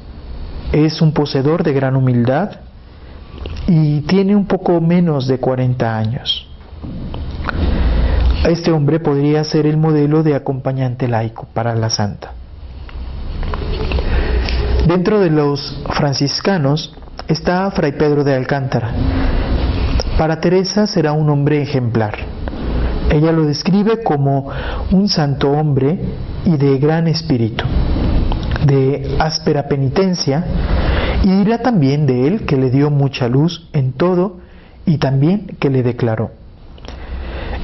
es 0.71 1.01
un 1.01 1.11
poseedor 1.13 1.63
de 1.63 1.73
gran 1.73 1.95
humildad 1.95 2.51
y 3.67 4.01
tiene 4.01 4.35
un 4.35 4.45
poco 4.45 4.79
menos 4.81 5.27
de 5.27 5.39
40 5.39 5.97
años. 5.97 6.47
Este 8.47 8.71
hombre 8.71 8.99
podría 8.99 9.43
ser 9.43 9.65
el 9.65 9.75
modelo 9.75 10.21
de 10.21 10.35
acompañante 10.35 11.07
laico 11.07 11.47
para 11.51 11.73
la 11.73 11.89
santa. 11.89 12.33
Dentro 14.87 15.19
de 15.19 15.31
los 15.31 15.81
franciscanos 15.89 16.93
está 17.27 17.71
Fray 17.71 17.93
Pedro 17.93 18.23
de 18.23 18.35
Alcántara. 18.35 18.91
Para 20.19 20.39
Teresa 20.39 20.85
será 20.85 21.13
un 21.13 21.27
hombre 21.31 21.59
ejemplar. 21.59 22.13
Ella 23.09 23.31
lo 23.31 23.45
describe 23.45 24.03
como 24.03 24.51
un 24.91 25.09
santo 25.09 25.49
hombre 25.49 25.97
y 26.45 26.55
de 26.57 26.77
gran 26.77 27.07
espíritu, 27.07 27.65
de 28.67 29.15
áspera 29.17 29.67
penitencia, 29.67 30.45
y 31.23 31.31
dirá 31.31 31.63
también 31.63 32.05
de 32.05 32.27
él 32.27 32.45
que 32.45 32.57
le 32.57 32.69
dio 32.69 32.91
mucha 32.91 33.27
luz 33.27 33.67
en 33.73 33.93
todo 33.93 34.37
y 34.85 34.99
también 34.99 35.47
que 35.59 35.71
le 35.71 35.81
declaró. 35.81 36.44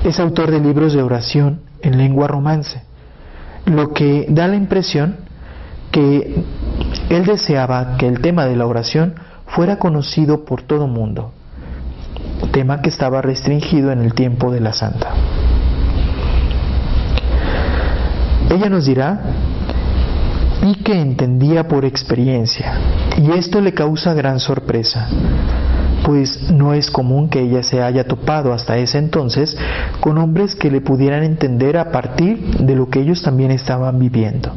Es 0.03 0.19
autor 0.19 0.51
de 0.51 0.59
libros 0.59 0.93
de 0.93 1.03
oración 1.03 1.61
en 1.81 1.97
lengua 1.97 2.27
romance, 2.27 2.81
lo 3.65 3.93
que 3.93 4.25
da 4.29 4.47
la 4.47 4.55
impresión 4.55 5.17
que 5.91 6.43
él 7.09 7.25
deseaba 7.25 7.97
que 7.97 8.07
el 8.07 8.21
tema 8.21 8.45
de 8.45 8.55
la 8.55 8.65
oración 8.65 9.15
fuera 9.45 9.77
conocido 9.77 10.45
por 10.45 10.63
todo 10.63 10.87
mundo, 10.87 11.33
tema 12.51 12.81
que 12.81 12.89
estaba 12.89 13.21
restringido 13.21 13.91
en 13.91 13.99
el 14.01 14.13
tiempo 14.13 14.51
de 14.51 14.61
la 14.61 14.73
santa. 14.73 15.13
Ella 18.49 18.69
nos 18.69 18.85
dirá 18.85 19.21
y 20.63 20.75
que 20.75 20.99
entendía 20.99 21.67
por 21.67 21.85
experiencia, 21.85 22.73
y 23.17 23.31
esto 23.31 23.61
le 23.61 23.73
causa 23.73 24.13
gran 24.13 24.39
sorpresa, 24.39 25.07
pues 26.03 26.51
no 26.51 26.73
es 26.73 26.89
común 26.89 27.29
que 27.29 27.41
ella 27.41 27.63
se 27.63 27.81
haya 27.81 28.05
topado 28.05 28.53
hasta 28.53 28.77
ese 28.77 28.97
entonces 28.97 29.57
con 29.99 30.17
hombres 30.17 30.55
que 30.55 30.71
le 30.71 30.81
pudieran 30.81 31.23
entender 31.23 31.77
a 31.77 31.91
partir 31.91 32.39
de 32.57 32.75
lo 32.75 32.89
que 32.89 33.01
ellos 33.01 33.21
también 33.21 33.51
estaban 33.51 33.99
viviendo. 33.99 34.51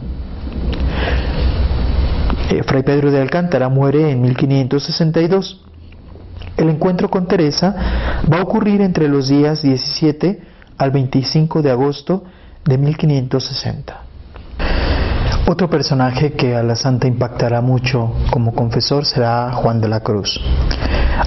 Eh, 2.50 2.62
Fray 2.62 2.83
Pedro 2.83 3.11
de 3.11 3.20
Alcántara 3.20 3.68
muere 3.68 4.11
en 4.11 4.20
1562. 4.22 5.64
El 6.57 6.68
encuentro 6.68 7.11
con 7.11 7.26
Teresa 7.26 8.20
va 8.33 8.38
a 8.38 8.42
ocurrir 8.42 8.80
entre 8.80 9.09
los 9.09 9.28
días 9.28 9.62
17 9.62 10.40
al 10.78 10.90
25 10.90 11.62
de 11.62 11.70
agosto 11.70 12.24
de 12.64 12.78
1560. 12.78 14.00
Otro 15.46 15.68
personaje 15.68 16.33
que 16.33 16.54
a 16.54 16.62
la 16.62 16.74
santa 16.74 17.07
impactará 17.07 17.61
mucho 17.61 18.12
como 18.30 18.54
confesor 18.54 19.04
será 19.04 19.52
Juan 19.52 19.80
de 19.80 19.88
la 19.88 20.00
Cruz. 20.00 20.40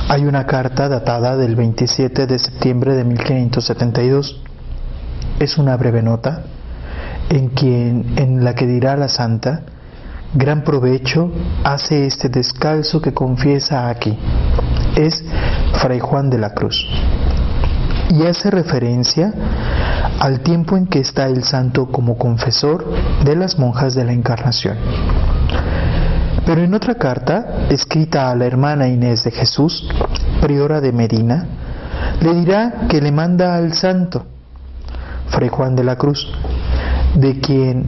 Hay 0.09 0.25
una 0.25 0.45
carta 0.45 0.89
datada 0.89 1.37
del 1.37 1.55
27 1.55 2.27
de 2.27 2.39
septiembre 2.39 2.95
de 2.95 3.03
1572. 3.03 4.41
Es 5.39 5.57
una 5.57 5.77
breve 5.77 6.01
nota 6.01 6.43
en, 7.29 8.13
en 8.17 8.43
la 8.43 8.53
que 8.53 8.67
dirá 8.67 8.95
la 8.95 9.07
santa, 9.07 9.61
gran 10.33 10.63
provecho 10.63 11.31
hace 11.63 12.05
este 12.05 12.29
descalzo 12.29 13.01
que 13.01 13.13
confiesa 13.13 13.89
aquí. 13.89 14.17
Es 14.95 15.23
Fray 15.73 15.99
Juan 15.99 16.29
de 16.29 16.37
la 16.37 16.53
Cruz. 16.53 16.85
Y 18.09 18.25
hace 18.25 18.49
referencia 18.49 19.33
al 20.19 20.39
tiempo 20.41 20.77
en 20.77 20.87
que 20.87 20.99
está 20.99 21.27
el 21.27 21.43
santo 21.43 21.87
como 21.87 22.17
confesor 22.17 22.85
de 23.23 23.35
las 23.35 23.59
monjas 23.59 23.93
de 23.95 24.05
la 24.05 24.13
Encarnación. 24.13 24.77
Pero 26.47 26.63
en 26.63 26.73
otra 26.73 26.95
carta, 26.95 27.67
escrita 27.69 28.31
a 28.31 28.35
la 28.35 28.45
hermana 28.45 28.87
Inés 28.87 29.25
de 29.25 29.31
Jesús, 29.31 29.85
priora 30.39 30.79
de 30.79 30.93
Medina, 30.93 31.45
le 32.21 32.33
dirá 32.35 32.87
que 32.87 33.01
le 33.01 33.11
manda 33.11 33.57
al 33.57 33.73
santo, 33.73 34.25
Fray 35.27 35.49
Juan 35.49 35.75
de 35.75 35.83
la 35.83 35.97
Cruz, 35.97 36.25
de 37.15 37.41
quien 37.41 37.83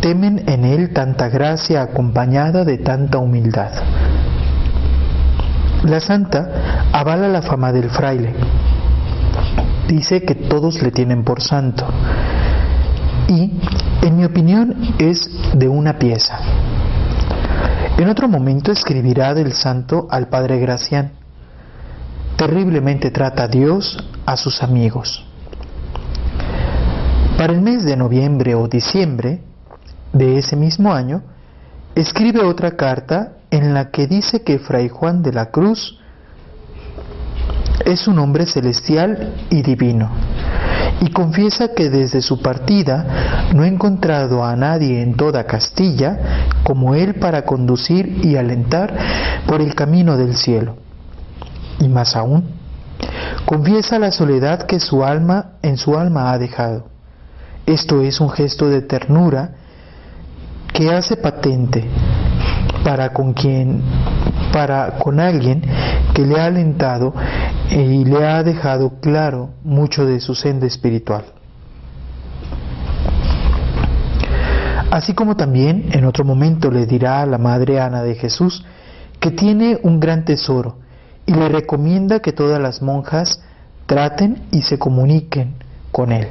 temen 0.00 0.44
en 0.46 0.64
él 0.64 0.92
tanta 0.92 1.28
gracia 1.30 1.82
acompañada 1.82 2.64
de 2.64 2.78
tanta 2.78 3.18
humildad. 3.18 3.72
La 5.82 5.98
santa 5.98 6.86
avala 6.92 7.26
la 7.26 7.42
fama 7.42 7.72
del 7.72 7.90
fraile. 7.90 8.34
Dice 9.88 10.22
que 10.22 10.36
todos 10.36 10.80
le 10.80 10.92
tienen 10.92 11.24
por 11.24 11.42
santo. 11.42 11.86
Y, 13.26 13.50
en 14.02 14.16
mi 14.16 14.24
opinión, 14.24 14.94
es 15.00 15.28
de 15.54 15.68
una 15.68 15.98
pieza. 15.98 16.38
En 18.00 18.08
otro 18.08 18.28
momento 18.28 18.72
escribirá 18.72 19.34
del 19.34 19.52
santo 19.52 20.08
al 20.10 20.28
padre 20.28 20.58
Gracián. 20.58 21.12
Terriblemente 22.34 23.10
trata 23.10 23.46
Dios 23.46 24.02
a 24.24 24.38
sus 24.38 24.62
amigos. 24.62 25.22
Para 27.36 27.52
el 27.52 27.60
mes 27.60 27.84
de 27.84 27.98
noviembre 27.98 28.54
o 28.54 28.68
diciembre 28.68 29.42
de 30.14 30.38
ese 30.38 30.56
mismo 30.56 30.94
año, 30.94 31.20
escribe 31.94 32.42
otra 32.42 32.70
carta 32.74 33.32
en 33.50 33.74
la 33.74 33.90
que 33.90 34.06
dice 34.06 34.44
que 34.44 34.58
Fray 34.58 34.88
Juan 34.88 35.22
de 35.22 35.34
la 35.34 35.50
Cruz 35.50 35.98
es 37.84 38.08
un 38.08 38.18
hombre 38.18 38.46
celestial 38.46 39.34
y 39.50 39.60
divino, 39.60 40.10
y 41.00 41.10
confiesa 41.10 41.74
que 41.74 41.88
desde 41.88 42.20
su 42.20 42.42
partida 42.42 43.48
no 43.54 43.62
ha 43.62 43.68
encontrado 43.68 44.44
a 44.44 44.54
nadie 44.56 45.02
en 45.02 45.14
toda 45.14 45.44
Castilla 45.44 46.18
como 46.62 46.94
él 46.94 47.14
para 47.14 47.42
conducir 47.42 48.20
y 48.24 48.36
alentar 48.36 48.94
por 49.46 49.60
el 49.60 49.74
camino 49.74 50.16
del 50.16 50.36
cielo. 50.36 50.76
Y 51.78 51.88
más 51.88 52.16
aún, 52.16 52.44
confiesa 53.46 53.98
la 53.98 54.12
soledad 54.12 54.64
que 54.66 54.80
su 54.80 55.04
alma 55.04 55.52
en 55.62 55.76
su 55.76 55.96
alma 55.96 56.32
ha 56.32 56.38
dejado. 56.38 56.86
Esto 57.66 58.02
es 58.02 58.20
un 58.20 58.30
gesto 58.30 58.68
de 58.68 58.82
ternura 58.82 59.52
que 60.72 60.90
hace 60.90 61.16
patente 61.16 61.88
para 62.84 63.12
con 63.12 63.32
quien 63.32 63.82
para 64.52 64.98
con 64.98 65.20
alguien 65.20 65.62
que 66.14 66.24
le 66.24 66.40
ha 66.40 66.46
alentado 66.46 67.14
y 67.70 68.04
le 68.04 68.26
ha 68.26 68.42
dejado 68.42 69.00
claro 69.00 69.50
mucho 69.62 70.04
de 70.04 70.20
su 70.20 70.34
senda 70.34 70.66
espiritual. 70.66 71.24
Así 74.90 75.14
como 75.14 75.36
también 75.36 75.90
en 75.92 76.04
otro 76.04 76.24
momento 76.24 76.70
le 76.70 76.84
dirá 76.86 77.22
a 77.22 77.26
la 77.26 77.38
Madre 77.38 77.80
Ana 77.80 78.02
de 78.02 78.16
Jesús 78.16 78.64
que 79.20 79.30
tiene 79.30 79.78
un 79.82 80.00
gran 80.00 80.24
tesoro 80.24 80.78
y 81.26 81.32
le 81.32 81.48
recomienda 81.48 82.20
que 82.20 82.32
todas 82.32 82.60
las 82.60 82.82
monjas 82.82 83.42
traten 83.86 84.42
y 84.50 84.62
se 84.62 84.78
comuniquen 84.78 85.54
con 85.92 86.10
él 86.10 86.28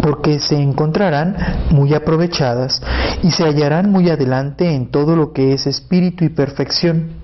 porque 0.00 0.38
se 0.38 0.60
encontrarán 0.60 1.36
muy 1.70 1.94
aprovechadas 1.94 2.80
y 3.22 3.30
se 3.30 3.44
hallarán 3.44 3.90
muy 3.90 4.08
adelante 4.08 4.74
en 4.74 4.90
todo 4.90 5.16
lo 5.16 5.32
que 5.32 5.52
es 5.52 5.66
espíritu 5.66 6.24
y 6.24 6.30
perfección, 6.30 7.21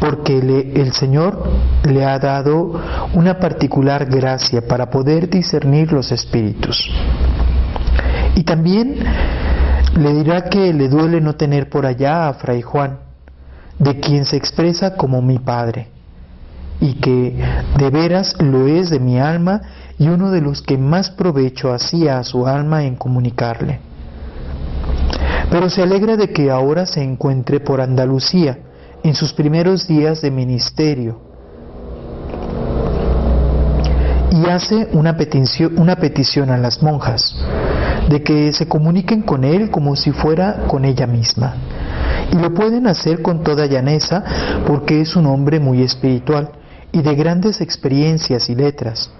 porque 0.00 0.38
el 0.38 0.92
Señor 0.92 1.42
le 1.84 2.04
ha 2.04 2.18
dado 2.18 2.80
una 3.14 3.38
particular 3.38 4.06
gracia 4.06 4.66
para 4.66 4.90
poder 4.90 5.28
discernir 5.28 5.92
los 5.92 6.12
espíritus. 6.12 6.90
Y 8.36 8.44
también 8.44 8.96
le 9.96 10.14
dirá 10.14 10.42
que 10.44 10.72
le 10.72 10.88
duele 10.88 11.20
no 11.20 11.34
tener 11.34 11.68
por 11.68 11.84
allá 11.84 12.28
a 12.28 12.34
Fray 12.34 12.62
Juan, 12.62 12.98
de 13.78 13.98
quien 13.98 14.24
se 14.24 14.36
expresa 14.36 14.94
como 14.96 15.20
mi 15.20 15.38
Padre, 15.38 15.88
y 16.80 16.94
que 16.94 17.36
de 17.76 17.90
veras 17.90 18.36
lo 18.40 18.68
es 18.68 18.90
de 18.90 19.00
mi 19.00 19.18
alma 19.18 19.62
y 19.98 20.08
uno 20.08 20.30
de 20.30 20.40
los 20.40 20.62
que 20.62 20.78
más 20.78 21.10
provecho 21.10 21.72
hacía 21.72 22.18
a 22.18 22.24
su 22.24 22.46
alma 22.46 22.84
en 22.84 22.94
comunicarle. 22.94 23.80
Pero 25.50 25.70
se 25.70 25.82
alegra 25.82 26.16
de 26.16 26.30
que 26.32 26.50
ahora 26.50 26.86
se 26.86 27.02
encuentre 27.02 27.58
por 27.58 27.80
Andalucía 27.80 28.58
en 29.02 29.14
sus 29.14 29.32
primeros 29.32 29.86
días 29.86 30.20
de 30.22 30.30
ministerio 30.30 31.20
y 34.30 34.46
hace 34.46 34.88
una 34.92 35.16
petición, 35.16 35.78
una 35.78 35.96
petición 35.96 36.50
a 36.50 36.58
las 36.58 36.82
monjas 36.82 37.34
de 38.08 38.22
que 38.22 38.52
se 38.52 38.68
comuniquen 38.68 39.22
con 39.22 39.44
él 39.44 39.70
como 39.70 39.96
si 39.96 40.12
fuera 40.12 40.64
con 40.66 40.84
ella 40.84 41.06
misma. 41.06 41.54
Y 42.32 42.36
lo 42.36 42.52
pueden 42.52 42.86
hacer 42.86 43.22
con 43.22 43.42
toda 43.42 43.66
llaneza 43.66 44.22
porque 44.66 45.00
es 45.00 45.16
un 45.16 45.26
hombre 45.26 45.60
muy 45.60 45.82
espiritual 45.82 46.50
y 46.92 47.02
de 47.02 47.14
grandes 47.14 47.60
experiencias 47.60 48.50
y 48.50 48.54
letras 48.54 49.10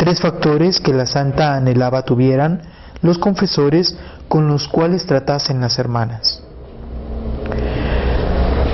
Tres 0.00 0.18
factores 0.18 0.80
que 0.80 0.94
la 0.94 1.04
santa 1.04 1.54
anhelaba 1.54 2.06
tuvieran 2.06 2.62
los 3.02 3.18
confesores 3.18 3.98
con 4.28 4.48
los 4.48 4.66
cuales 4.66 5.04
tratasen 5.04 5.60
las 5.60 5.78
hermanas. 5.78 6.42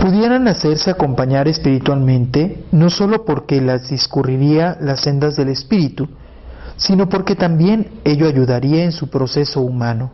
Pudieran 0.07 0.46
hacerse 0.46 0.88
acompañar 0.88 1.48
espiritualmente 1.48 2.64
no 2.70 2.90
sólo 2.90 3.24
porque 3.24 3.61
las 3.61 3.88
discurriría 3.88 4.78
las 4.80 5.00
sendas 5.00 5.34
del 5.34 5.48
espíritu, 5.48 6.09
sino 6.76 7.09
porque 7.09 7.34
también 7.34 7.90
ello 8.04 8.28
ayudaría 8.28 8.84
en 8.84 8.92
su 8.92 9.11
proceso 9.11 9.62
humano, 9.62 10.12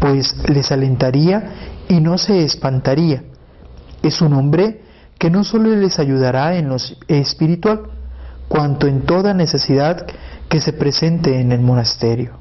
pues 0.00 0.36
les 0.50 0.70
alentaría 0.70 1.50
y 1.88 1.98
no 1.98 2.18
se 2.18 2.44
espantaría. 2.44 3.22
Es 4.02 4.20
un 4.20 4.34
hombre 4.34 4.82
que 5.18 5.30
no 5.30 5.44
solo 5.44 5.74
les 5.74 5.98
ayudará 5.98 6.56
en 6.56 6.68
lo 6.68 6.76
espiritual, 7.08 7.84
cuanto 8.48 8.86
en 8.86 9.06
toda 9.06 9.32
necesidad 9.32 10.06
que 10.50 10.60
se 10.60 10.74
presente 10.74 11.40
en 11.40 11.52
el 11.52 11.62
monasterio. 11.62 12.39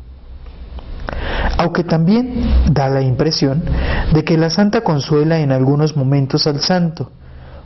Aunque 1.57 1.83
también 1.83 2.65
da 2.71 2.89
la 2.89 3.01
impresión 3.01 3.63
de 4.13 4.23
que 4.23 4.37
la 4.37 4.49
santa 4.49 4.81
consuela 4.81 5.39
en 5.39 5.51
algunos 5.51 5.95
momentos 5.95 6.47
al 6.47 6.61
santo, 6.61 7.11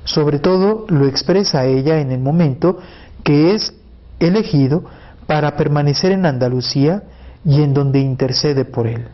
sobre 0.03 0.39
todo 0.39 0.85
lo 0.89 1.07
expresa 1.07 1.65
ella 1.65 1.99
en 1.99 2.11
el 2.11 2.19
momento 2.19 2.79
que 3.23 3.53
es 3.53 3.73
elegido 4.19 4.83
para 5.27 5.55
permanecer 5.55 6.11
en 6.11 6.25
Andalucía 6.25 7.03
y 7.45 7.61
en 7.61 7.73
donde 7.73 7.99
intercede 7.99 8.65
por 8.65 8.87
él. 8.87 9.07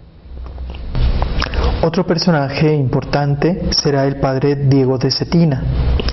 Otro 1.82 2.05
personaje 2.05 2.73
importante 2.73 3.69
será 3.71 4.05
el 4.05 4.17
padre 4.19 4.55
Diego 4.55 4.97
de 4.97 5.11
Cetina. 5.11 5.63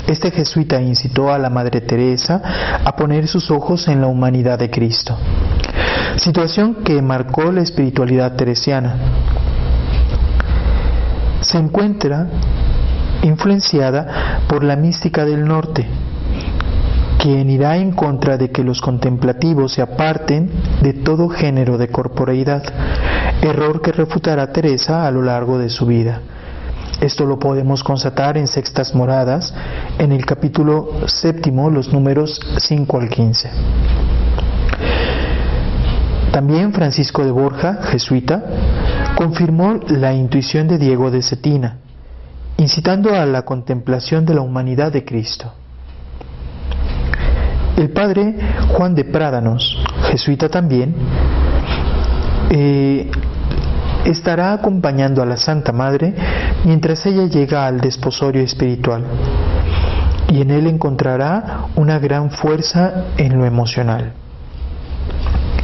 Este 0.07 0.31
jesuita 0.31 0.81
incitó 0.81 1.33
a 1.33 1.39
la 1.39 1.51
Madre 1.51 1.81
Teresa 1.81 2.41
a 2.85 2.95
poner 2.95 3.27
sus 3.27 3.51
ojos 3.51 3.89
en 3.89 4.01
la 4.01 4.07
humanidad 4.07 4.61
de 4.61 4.71
Cristo, 4.71 5.19
situación 6.17 6.77
que 6.85 7.01
marcó 7.03 7.53
la 7.53 7.63
espiritualidad 7.63 8.37
teresiana. 8.37 8.97
Se 11.41 11.59
encuentra 11.59 12.29
influenciada 13.23 14.41
por 14.49 14.65
la 14.65 14.77
mística 14.77 15.25
del 15.25 15.45
norte, 15.45 15.87
quien 17.19 17.51
irá 17.51 17.77
en 17.77 17.93
contra 17.93 18.37
de 18.37 18.51
que 18.51 18.65
los 18.65 18.81
contemplativos 18.81 19.73
se 19.73 19.83
aparten 19.83 20.51
de 20.83 20.93
todo 20.93 21.29
género 21.29 21.79
de 21.79 21.89
corporeidad, 21.89 22.63
error 23.43 23.81
que 23.81 23.93
refutará 23.93 24.53
Teresa 24.53 25.07
a 25.07 25.11
lo 25.11 25.23
largo 25.23 25.59
de 25.59 25.71
su 25.71 25.87
vida. 25.87 26.21
Esto 27.01 27.27
lo 27.27 27.39
podemos 27.39 27.85
constatar 27.85 28.39
en 28.39 28.47
Sextas 28.47 28.95
Moradas, 28.95 29.53
en 29.99 30.13
el 30.13 30.25
capítulo 30.25 30.89
séptimo, 31.07 31.69
los 31.69 31.93
números 31.93 32.41
5 32.59 32.99
al 32.99 33.09
15. 33.11 33.51
También 36.37 36.75
Francisco 36.75 37.25
de 37.25 37.31
Borja, 37.31 37.79
jesuita, 37.85 38.45
confirmó 39.15 39.81
la 39.89 40.13
intuición 40.13 40.69
de 40.69 40.77
Diego 40.77 41.11
de 41.11 41.23
Cetina, 41.23 41.79
incitando 42.59 43.15
a 43.15 43.25
la 43.25 43.47
contemplación 43.47 44.27
de 44.27 44.35
la 44.35 44.43
humanidad 44.43 44.93
de 44.93 45.03
Cristo. 45.03 45.51
El 47.79 47.89
padre 47.89 48.37
Juan 48.69 48.95
de 48.95 49.05
Prádanos, 49.05 49.83
jesuita 50.11 50.51
también, 50.51 50.95
eh, 52.51 53.11
estará 54.05 54.53
acompañando 54.53 55.23
a 55.23 55.25
la 55.25 55.39
Santa 55.39 55.73
Madre 55.73 56.15
mientras 56.67 57.07
ella 57.07 57.25
llega 57.29 57.67
al 57.67 57.81
desposorio 57.81 58.43
espiritual 58.43 59.07
y 60.29 60.43
en 60.43 60.51
él 60.51 60.67
encontrará 60.67 61.69
una 61.77 61.99
gran 61.99 62.31
fuerza 62.31 63.07
en 63.17 63.39
lo 63.39 63.47
emocional. 63.47 64.26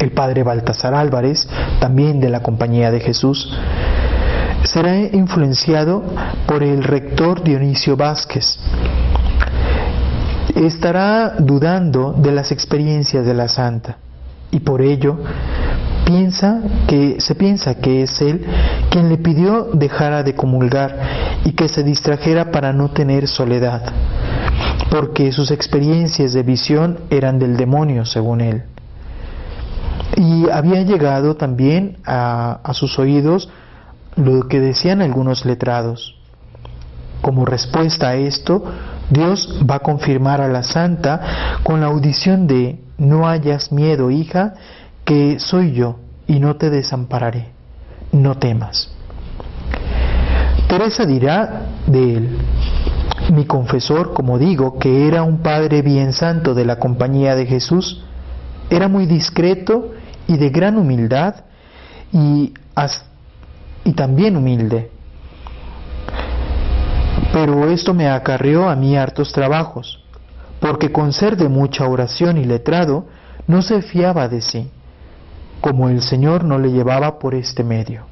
El 0.03 0.11
padre 0.11 0.42
Baltasar 0.42 0.94
Álvarez, 0.94 1.46
también 1.78 2.18
de 2.18 2.28
la 2.28 2.42
Compañía 2.42 2.90
de 2.90 2.98
Jesús, 2.98 3.57
será 4.64 4.98
influenciado 4.98 6.03
por 6.44 6.64
el 6.64 6.82
rector 6.82 7.44
Dionisio 7.44 7.96
Vázquez. 7.96 8.59
Estará 10.57 11.36
dudando 11.38 12.14
de 12.18 12.32
las 12.32 12.50
experiencias 12.50 13.24
de 13.24 13.32
la 13.32 13.46
santa 13.46 13.98
y 14.50 14.59
por 14.59 14.82
ello 14.82 15.18
piensa 16.05 16.61
que 16.88 17.20
se 17.20 17.36
piensa 17.36 17.76
que 17.76 18.03
es 18.03 18.20
él 18.20 18.44
quien 18.90 19.09
le 19.09 19.18
pidió 19.18 19.68
dejara 19.72 20.24
de 20.24 20.34
comulgar 20.34 20.98
y 21.44 21.53
que 21.53 21.68
se 21.68 21.84
distrajera 21.84 22.50
para 22.50 22.72
no 22.72 22.90
tener 22.90 23.28
soledad, 23.28 23.82
porque 24.90 25.30
sus 25.30 25.53
experiencias 25.53 26.32
de 26.32 26.42
visión 26.42 26.98
eran 27.09 27.38
del 27.38 27.57
demonio, 27.57 28.05
según 28.05 28.40
él. 28.40 28.64
Y 30.16 30.49
había 30.51 30.82
llegado 30.82 31.36
también 31.36 31.99
a, 32.05 32.61
sus 32.74 32.99
oídos 32.99 33.49
lo 34.16 34.49
que 34.49 34.61
decían 34.61 35.01
algunos 35.01 35.45
letrados. 35.45 36.16
Como 37.22 37.45
respuesta 37.45 38.11
a 38.11 38.14
esto, 38.16 38.64
Dios 39.11 39.61
va 39.68 39.76
a 39.76 39.80
confirmar 39.80 40.40
a 40.40 40.49
la 40.49 40.62
santa 40.62 41.59
con 41.62 41.80
la 41.80 41.86
audición 41.86 42.47
de 42.47 42.80
no 42.99 43.28
hayas 43.28 43.72
miedo, 43.72 44.11
hija, 44.11 44.55
que 45.05 45.38
soy 45.38 45.72
yo 45.72 45.97
y 46.26 46.40
no 46.40 46.57
te 46.57 46.70
desampararé, 46.70 47.49
no 48.12 48.36
temas. 48.36 48.93
Teresa 50.68 51.05
dirá 51.05 51.66
de 51.86 52.14
él, 52.14 52.38
mi 53.32 53.45
confesor, 53.45 54.14
como 54.14 54.38
digo, 54.38 54.78
que 54.78 55.07
era 55.07 55.22
un 55.22 55.38
padre 55.38 55.82
bien 55.82 56.12
santo 56.12 56.55
de 56.55 56.64
la 56.64 56.78
compañía 56.78 57.34
de 57.34 57.47
Jesús, 57.47 58.03
era 58.75 58.89
muy 58.89 59.07
discreto 59.07 59.93
y 60.27 60.37
de 60.37 60.51
gran 60.51 60.77
humildad 60.77 61.35
y, 62.12 62.53
y 63.85 63.93
también 63.93 64.37
humilde. 64.37 64.91
Pero 67.33 67.70
esto 67.70 67.95
me 67.95 68.09
acarreó 68.09 68.68
a 68.68 68.77
mí 68.77 68.97
hartos 68.97 69.33
trabajos, 69.33 70.05
porque 70.61 70.93
con 70.93 71.12
ser 71.12 71.37
de 71.37 71.49
mucha 71.49 71.87
oración 71.87 72.39
y 72.39 72.45
letrado, 72.45 73.07
no 73.47 73.62
se 73.62 73.83
fiaba 73.83 74.29
de 74.29 74.41
sí 74.41 74.70
como 75.62 75.89
el 75.89 76.03
Señor 76.03 76.43
no 76.43 76.59
le 76.59 76.73
llevaba 76.73 77.20
por 77.20 77.35
este 77.37 77.62
medio. 77.62 78.03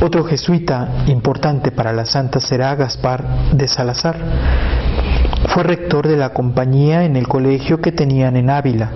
Otro 0.00 0.24
jesuita 0.24 1.04
importante 1.08 1.72
para 1.72 1.92
la 1.92 2.06
santa 2.06 2.40
será 2.40 2.74
Gaspar 2.76 3.52
de 3.52 3.66
Salazar. 3.68 4.16
Fue 5.48 5.62
rector 5.62 6.06
de 6.06 6.16
la 6.16 6.32
compañía 6.32 7.04
en 7.04 7.16
el 7.16 7.26
colegio 7.26 7.80
que 7.80 7.92
tenían 7.92 8.36
en 8.36 8.50
Ávila. 8.50 8.90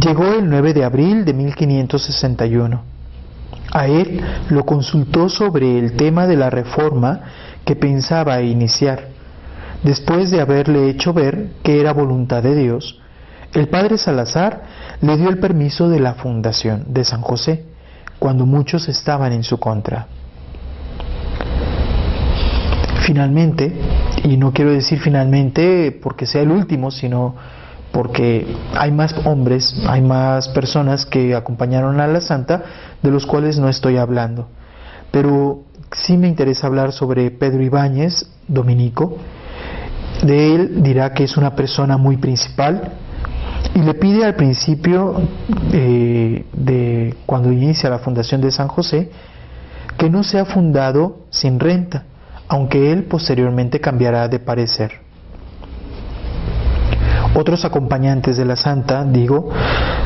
Llegó 0.00 0.34
el 0.34 0.48
9 0.48 0.74
de 0.74 0.84
abril 0.84 1.24
de 1.24 1.32
1561. 1.32 2.82
A 3.72 3.86
él 3.86 4.20
lo 4.50 4.64
consultó 4.64 5.28
sobre 5.28 5.78
el 5.78 5.96
tema 5.96 6.26
de 6.26 6.36
la 6.36 6.50
reforma 6.50 7.20
que 7.64 7.76
pensaba 7.76 8.42
iniciar, 8.42 9.08
después 9.82 10.30
de 10.30 10.40
haberle 10.40 10.90
hecho 10.90 11.12
ver 11.12 11.52
que 11.62 11.80
era 11.80 11.92
voluntad 11.92 12.42
de 12.42 12.54
Dios 12.54 12.98
el 13.54 13.68
padre 13.68 13.98
Salazar 13.98 14.62
le 15.02 15.18
dio 15.18 15.28
el 15.28 15.38
permiso 15.38 15.90
de 15.90 16.00
la 16.00 16.14
fundación 16.14 16.86
de 16.88 17.04
San 17.04 17.20
José, 17.20 17.66
cuando 18.18 18.46
muchos 18.46 18.88
estaban 18.88 19.32
en 19.32 19.42
su 19.42 19.58
contra. 19.58 20.06
Finalmente, 23.04 23.72
y 24.24 24.36
no 24.36 24.52
quiero 24.52 24.72
decir 24.72 25.00
finalmente 25.00 25.98
porque 26.02 26.26
sea 26.26 26.42
el 26.42 26.50
último, 26.50 26.90
sino 26.90 27.34
porque 27.92 28.46
hay 28.74 28.90
más 28.90 29.14
hombres, 29.26 29.74
hay 29.86 30.00
más 30.00 30.48
personas 30.48 31.04
que 31.04 31.34
acompañaron 31.34 32.00
a 32.00 32.06
la 32.06 32.20
santa, 32.20 32.62
de 33.02 33.10
los 33.10 33.26
cuales 33.26 33.58
no 33.58 33.68
estoy 33.68 33.98
hablando. 33.98 34.48
Pero 35.10 35.64
sí 35.92 36.16
me 36.16 36.28
interesa 36.28 36.66
hablar 36.66 36.92
sobre 36.92 37.30
Pedro 37.30 37.62
Ibáñez, 37.62 38.30
dominico. 38.48 39.18
De 40.22 40.54
él 40.54 40.82
dirá 40.82 41.12
que 41.12 41.24
es 41.24 41.36
una 41.36 41.54
persona 41.54 41.98
muy 41.98 42.16
principal, 42.16 42.92
y 43.74 43.80
le 43.80 43.94
pide 43.94 44.24
al 44.24 44.34
principio 44.34 45.22
eh, 45.72 46.44
de 46.52 47.14
cuando 47.26 47.50
inicia 47.50 47.88
la 47.88 47.98
fundación 47.98 48.40
de 48.40 48.50
San 48.50 48.68
José 48.68 49.10
que 49.96 50.10
no 50.10 50.22
sea 50.22 50.44
fundado 50.44 51.20
sin 51.30 51.60
renta, 51.60 52.04
aunque 52.52 52.92
él 52.92 53.04
posteriormente 53.04 53.80
cambiará 53.80 54.28
de 54.28 54.38
parecer. 54.38 54.92
Otros 57.34 57.64
acompañantes 57.64 58.36
de 58.36 58.44
la 58.44 58.56
santa, 58.56 59.04
digo, 59.04 59.48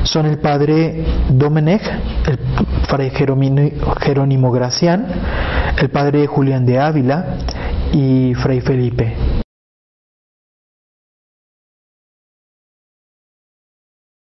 son 0.05 0.27
el 0.27 0.39
padre 0.39 1.05
Domenech, 1.29 1.83
el 2.25 2.39
fray 2.87 3.11
Jerónimo 3.11 4.53
Gracián, 4.53 5.07
el 5.77 5.91
padre 5.91 6.29
Julián 6.29 6.65
de 6.65 6.79
Ávila 6.79 7.25
y 7.93 8.33
fray 8.35 8.61
Felipe. 8.61 9.46